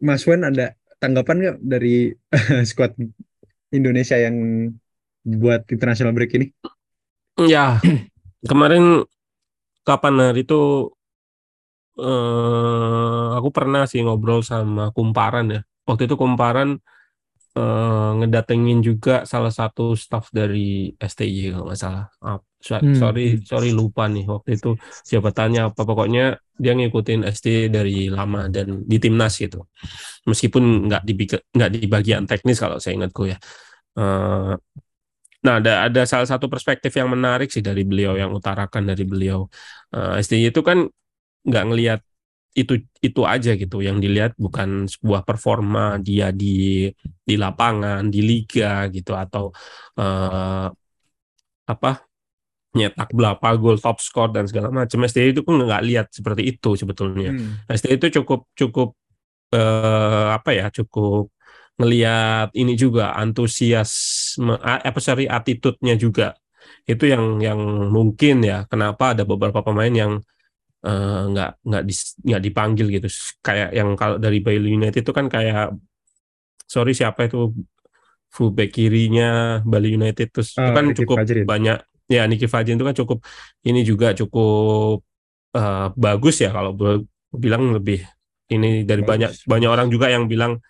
[0.00, 0.76] Mas Wen ada
[1.06, 2.10] tanggapan nggak dari
[2.68, 2.98] skuad
[3.70, 4.36] Indonesia yang
[5.22, 6.46] buat international break ini?
[7.46, 7.78] Ya,
[8.42, 9.06] kemarin
[9.86, 10.90] kapan hari itu
[11.96, 15.60] eh aku pernah sih ngobrol sama Kumparan ya.
[15.86, 16.82] Waktu itu Kumparan
[17.54, 22.04] eh, ngedatengin juga salah satu staff dari STY kalau nggak salah.
[22.82, 22.96] Hmm.
[23.00, 24.68] sorry, sorry lupa nih waktu itu
[25.08, 26.20] siapa tanya apa pokoknya
[26.62, 29.56] dia ngikutin STY dari lama dan di timnas gitu.
[30.30, 31.12] Meskipun nggak di
[31.56, 33.38] nggak di bagian teknis kalau saya ingatku ya.
[33.98, 34.54] Eh,
[35.46, 39.46] Nah, ada ada salah satu perspektif yang menarik sih dari beliau yang utarakan dari beliau.
[39.94, 40.78] Eh, STY itu kan
[41.48, 42.00] nggak ngelihat
[42.60, 42.72] itu
[43.06, 43.76] itu aja gitu.
[43.86, 46.46] Yang dilihat bukan sebuah performa dia di
[47.28, 49.44] di lapangan, di liga gitu atau
[50.00, 50.66] eh,
[51.66, 51.90] apa
[52.76, 54.98] nyetak berapa gol top score dan segala macam.
[55.08, 57.32] STY itu pun nggak lihat seperti itu sebetulnya.
[57.32, 57.64] Hmm.
[57.72, 58.88] STY itu cukup cukup
[59.54, 61.30] eh, apa ya cukup
[61.76, 66.32] ngelihat ini juga antusiasme a- apa sorry attitude-nya juga
[66.88, 67.60] itu yang yang
[67.92, 70.12] mungkin ya kenapa ada beberapa pemain yang
[70.86, 73.08] eh, nggak nggak dis- nggak dipanggil gitu
[73.46, 75.74] kayak yang kalau dari Bali United itu kan kayak
[76.66, 77.54] sorry siapa itu
[78.34, 82.96] fullback kirinya Bali United terus itu Oh, kan cukup banyak ya Niki Fajrin itu kan
[82.96, 83.18] cukup
[83.66, 85.02] ini juga cukup
[85.58, 86.92] eh, bagus ya kalau gue
[87.34, 88.00] bilang lebih
[88.54, 90.62] ini dari Bagus, banyak banyak orang juga yang bilang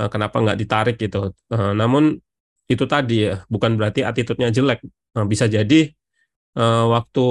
[0.00, 1.32] eh, kenapa nggak ditarik gitu.
[1.52, 2.16] Eh, namun
[2.68, 4.80] itu tadi ya bukan berarti attitude-nya jelek.
[5.16, 5.88] Nah, bisa jadi
[6.58, 7.26] eh, waktu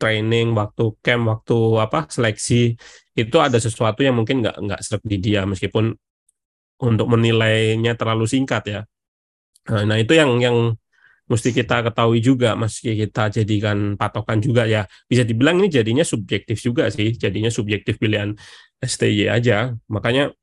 [0.00, 2.72] training, waktu camp, waktu apa seleksi
[3.12, 5.92] itu ada sesuatu yang mungkin nggak nggak serap di dia meskipun
[6.80, 8.80] untuk menilainya terlalu singkat ya.
[9.68, 10.56] Nah, itu yang yang
[11.30, 14.82] mesti kita ketahui juga, mesti kita jadikan patokan juga ya.
[15.06, 18.34] Bisa dibilang ini jadinya subjektif juga sih, jadinya subjektif pilihan
[18.82, 19.70] STY aja.
[19.86, 20.34] Makanya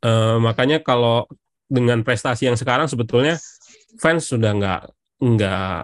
[0.00, 1.28] eh, makanya kalau
[1.68, 3.36] dengan prestasi yang sekarang sebetulnya
[4.00, 4.82] fans sudah nggak
[5.20, 5.78] nggak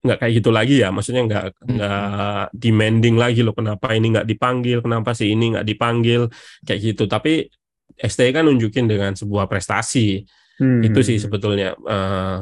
[0.00, 4.80] nggak kayak gitu lagi ya maksudnya nggak nggak demanding lagi loh kenapa ini nggak dipanggil
[4.80, 6.28] kenapa si ini nggak dipanggil
[6.64, 7.48] kayak gitu tapi
[8.00, 10.24] STY kan nunjukin dengan sebuah prestasi
[10.60, 10.84] Hmm.
[10.84, 12.40] itu sih sebetulnya eh,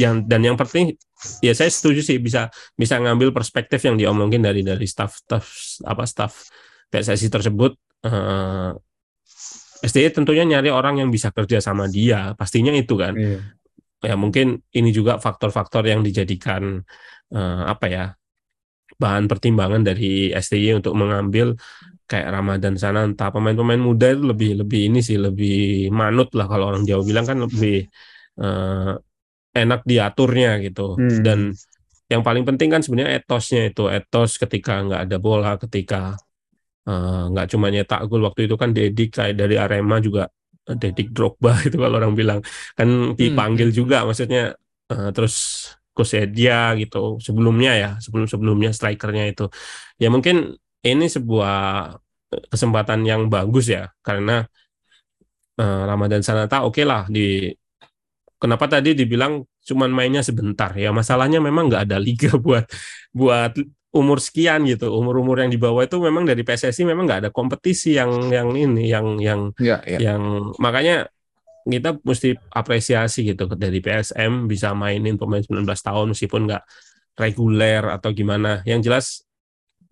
[0.00, 0.96] yang dan yang penting
[1.42, 2.48] ya saya setuju sih bisa
[2.78, 5.44] bisa ngambil perspektif yang diomongin dari dari staff staff
[5.82, 6.46] apa staff
[6.88, 7.72] PSSI tersebut
[8.06, 8.72] eh,
[9.78, 13.40] STY tentunya nyari orang yang bisa kerja sama dia pastinya itu kan Iya.
[13.98, 16.82] ya mungkin ini juga faktor-faktor yang dijadikan
[17.34, 18.04] eh, apa ya
[18.98, 21.54] bahan pertimbangan dari STY untuk mengambil
[22.08, 26.82] kayak Ramadan Sananta pemain-pemain muda itu lebih lebih ini sih lebih manut lah kalau orang
[26.88, 27.84] Jawa bilang kan lebih
[28.38, 28.92] eh,
[29.64, 30.94] enak diaturnya gitu.
[30.94, 31.22] Hmm.
[31.26, 31.40] dan
[32.08, 36.16] yang paling penting kan sebenarnya etosnya itu etos ketika nggak ada bola ketika
[36.88, 38.24] eh, nggak cuma nyetak gol.
[38.24, 40.24] Waktu itu kan Dedik kayak dari Arema juga
[40.68, 42.40] eh, Dedik Drogba itu kalau orang bilang.
[42.72, 44.56] Kan dipanggil hmm, juga maksudnya
[44.88, 49.44] eh, terus Kusedia gitu sebelumnya ya sebelum sebelumnya strikernya itu.
[50.00, 50.56] Ya mungkin
[50.86, 51.92] ini sebuah
[52.48, 54.48] kesempatan yang bagus ya karena
[55.60, 57.52] eh, Ramadan Sananta oke lah di
[58.38, 60.72] kenapa tadi dibilang cuman mainnya sebentar?
[60.78, 62.64] Ya masalahnya memang nggak ada liga buat
[63.12, 63.52] buat
[63.92, 64.94] umur sekian gitu.
[64.94, 68.88] Umur-umur yang di bawah itu memang dari PSSI memang nggak ada kompetisi yang yang ini
[68.88, 69.98] yang yang Ya, ya.
[69.98, 71.10] yang makanya
[71.68, 76.64] kita mesti apresiasi gitu dari PSM bisa mainin pemain 19 tahun meskipun nggak
[77.20, 78.64] reguler atau gimana.
[78.64, 79.06] Yang jelas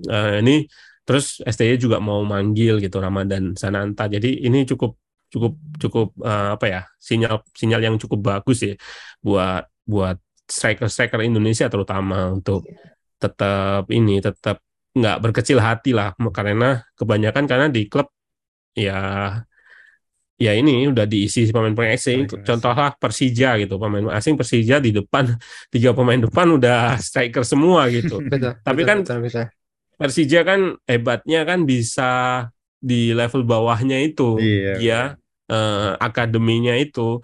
[0.08, 0.64] eh, ini
[1.06, 4.08] terus STY juga mau manggil gitu Ramadan Sananta.
[4.08, 4.96] Jadi ini cukup
[5.32, 5.52] cukup
[5.82, 8.74] cukup eh, apa ya sinyal sinyal yang cukup bagus ya
[9.22, 10.16] buat buat
[10.46, 12.66] striker striker Indonesia terutama untuk
[13.18, 14.62] tetap ini tetap
[14.96, 18.08] nggak berkecil hati lah karena kebanyakan karena di klub
[18.72, 19.00] ya
[20.36, 22.44] ya ini udah diisi pemain-pemain asing Pemain asing.
[22.44, 25.32] contohlah Persija gitu pemain asing Persija di depan
[25.72, 28.52] tiga pemain depan udah striker semua gitu Betul.
[28.60, 29.46] Tapi betul, kan- betul, betul.
[29.96, 32.10] Persija kan hebatnya kan bisa
[32.80, 34.72] di level bawahnya itu Iya.
[34.80, 34.98] dia
[35.46, 37.22] eh, akademinya itu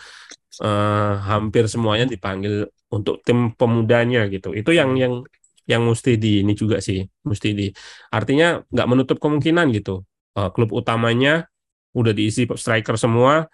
[0.63, 4.53] eh, hampir semuanya dipanggil untuk tim pemudanya gitu.
[4.53, 5.25] Itu yang yang
[5.65, 7.67] yang mesti di ini juga sih mesti di
[8.11, 10.03] artinya nggak menutup kemungkinan gitu.
[10.39, 11.47] Eh, klub utamanya
[11.93, 13.47] udah diisi striker semua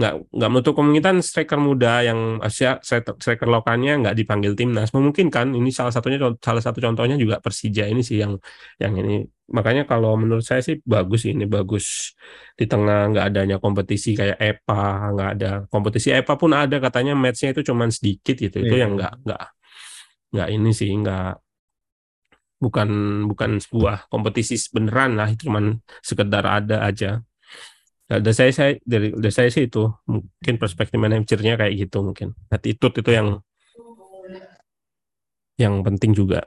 [0.00, 4.96] nggak nggak menutup kemungkinan striker muda yang Asia striker, lokalnya nggak dipanggil timnas.
[4.96, 8.40] Memungkinkan ini salah satunya salah satu contohnya juga Persija ini sih yang
[8.80, 9.28] yang ini.
[9.52, 12.16] Makanya kalau menurut saya sih bagus ini bagus.
[12.56, 16.80] Di tengah nggak adanya kompetisi kayak EPA nggak ada kompetisi EPA pun ada.
[16.80, 18.56] Katanya matchnya itu cuman sedikit gitu.
[18.56, 18.88] Itu Iya.
[18.88, 19.44] yang nggak nggak
[20.32, 21.30] nggak ini sih nggak
[22.64, 22.88] bukan
[23.28, 25.28] bukan sebuah kompetisi beneran lah.
[25.28, 27.20] Itu cuman sekedar ada aja
[28.18, 32.34] dari saya saya dari, dari saya sih itu mungkin perspektif manajernya kayak gitu mungkin.
[32.50, 33.28] Attitude itu yang
[35.54, 36.42] yang penting juga.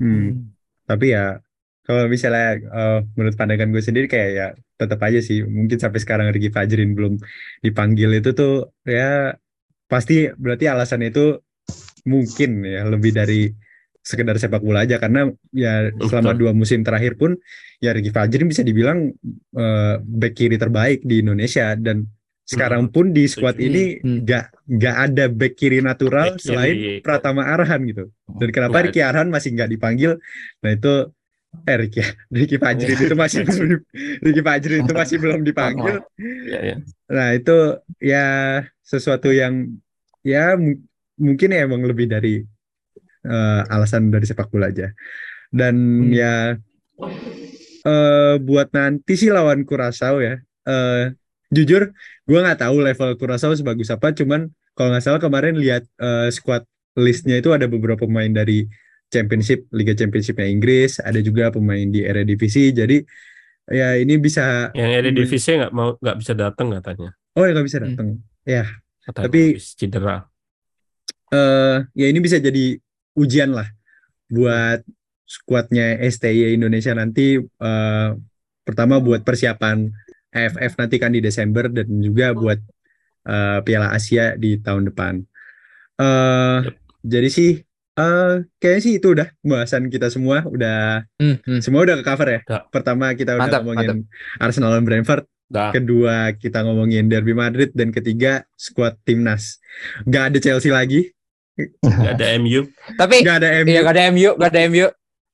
[0.00, 0.56] Hmm.
[0.88, 1.36] Tapi ya
[1.84, 4.48] kalau misalnya eh, menurut pandangan gue sendiri kayak ya
[4.80, 5.44] tetap aja sih.
[5.44, 7.20] Mungkin sampai sekarang Ricky Fajrin belum
[7.60, 8.16] dipanggil.
[8.16, 9.36] Itu tuh ya
[9.84, 11.36] pasti berarti alasannya itu
[12.08, 13.52] mungkin ya lebih dari
[14.02, 16.40] sekedar sepak bola aja karena ya selama Betul.
[16.42, 17.38] dua musim terakhir pun
[17.78, 19.14] ya Ricky Fajrin bisa dibilang
[19.54, 22.10] eh, back kiri terbaik di Indonesia dan
[22.42, 24.26] sekarang pun di squad ini Hmm.
[24.26, 26.46] nggak nggak ada back kiri natural Back kiri.
[26.50, 28.10] selain Pratama Arhan gitu.
[28.28, 30.18] Dan kenapa Ricky Arhan masih nggak dipanggil?
[30.60, 30.92] Nah itu
[31.62, 32.02] eh Ricky,
[32.36, 33.78] Ricky Fajrin itu masih belum
[34.18, 36.02] Ricky Fajrin itu masih belum dipanggil.
[36.52, 36.76] ya, ya.
[37.06, 37.56] Nah itu
[38.02, 38.26] ya
[38.82, 39.70] sesuatu yang
[40.20, 40.82] ya mu-
[41.14, 42.42] mungkin ya emang lebih dari
[43.24, 44.90] eh, alasan dari sepak bola aja.
[45.52, 46.12] Dan Hmm.
[46.12, 46.34] ya
[47.82, 50.38] eh buat nanti sih lawan Curaçao ya.
[50.64, 51.04] Eh
[51.52, 51.92] jujur
[52.24, 54.14] gue nggak tahu level Curaçao sebagus apa.
[54.14, 56.64] Cuman kalau nggak salah kemarin lihat eh, squad
[56.96, 58.68] listnya itu ada beberapa pemain dari
[59.12, 62.72] Championship Liga Championshipnya Inggris, ada juga pemain di Eredivisie.
[62.72, 63.04] Jadi
[63.68, 67.66] ya ini bisa yang ada divisi nggak mau nggak bisa datang katanya oh ya nggak
[67.68, 67.86] bisa Hmm.
[67.92, 68.08] datang.
[68.42, 68.64] Ya
[69.04, 70.16] katanya Tapi- cedera
[71.32, 72.76] eh ya ini bisa jadi
[73.18, 73.68] ujian lah
[74.32, 74.80] buat
[75.28, 78.10] skuadnya STY Indonesia nanti eh,
[78.62, 79.88] pertama buat persiapan
[80.32, 82.60] AFF nanti kan di Desember dan juga buat
[83.28, 85.14] eh, Piala Asia di tahun depan.
[86.02, 86.74] Yep.
[87.02, 87.52] Jadi sih
[87.92, 91.60] eh kayaknya sih itu udah pembahasan kita semua udah Hmm, hmm.
[91.60, 92.40] semua udah ke cover ya.
[92.48, 92.62] Udah.
[92.72, 94.08] Pertama kita udah Mantap, ngomongin
[94.40, 99.60] Arsenal dan Brentford, dah kedua kita ngomongin Derby Madrid dan ketiga skuad timnas.
[100.08, 101.12] Gak ada Chelsea lagi,
[101.78, 102.60] nggak ada MU
[102.94, 103.68] Tapi gak ada MU.
[103.68, 104.86] iya gak ada MU, gak ada MU.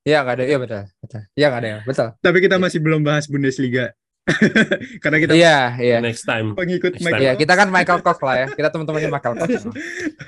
[0.02, 1.20] Iya gak ada, iya betul, betul.
[1.32, 2.08] Iya gak ada, betul.
[2.16, 3.92] Tapi kita masih belum bahas Bundesliga.
[5.02, 5.96] Karena kita Iya, iya.
[6.00, 7.16] next time pengikut Next time.
[7.18, 8.46] Iya, kita kan Michael Cox lah ya.
[8.50, 9.48] Kita teman-temannya Michael Cox.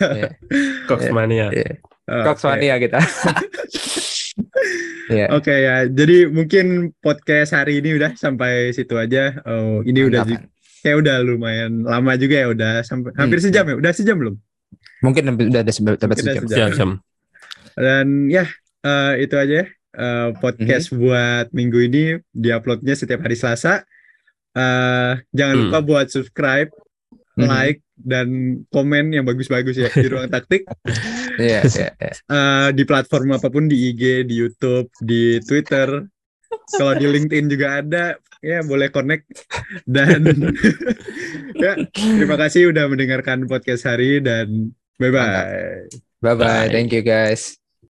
[0.01, 0.29] Iya.
[0.85, 1.75] Coxmania Iya.
[2.07, 2.25] Oke.
[2.25, 2.99] Cox mania kita.
[5.11, 5.27] Iya.
[5.35, 9.43] Oke ya, jadi mungkin podcast hari ini udah sampai situ aja.
[9.43, 10.49] Oh, ini udah Mantap, di-
[10.81, 13.47] kayak udah lumayan lama juga ya, udah sampai hampir Hmm.
[13.51, 14.35] sejam ya, udah sejam belum?
[15.01, 16.45] Mungkin udah ada dapat sejam.
[16.45, 16.91] ada ya jam
[17.75, 18.45] Dan ya
[18.81, 19.67] eh, itu aja ya,
[19.97, 23.85] eh, podcast buat minggu ini diuploadnya setiap hari Selasa.
[24.51, 25.63] Eh, jangan Hmm.
[25.69, 26.69] lupa buat subscribe,
[27.39, 27.47] Mhm.
[27.47, 28.29] like dan
[28.69, 30.65] komen yang bagus-bagus ya di ruang taktik.
[31.41, 32.13] Iya, iya, iya.
[32.13, 36.05] eh, di platform apa pun di IG, di YouTube, di Twitter.
[36.71, 38.05] Kalau di LinkedIn juga ada,
[38.41, 39.47] ya boleh connect.
[39.85, 40.27] Dan
[41.65, 45.87] ya terima kasih udah mendengarkan podcast hari dan bye bye.
[46.21, 46.67] Bye bye.
[46.67, 46.69] Bye.
[46.69, 47.60] Thank you guys.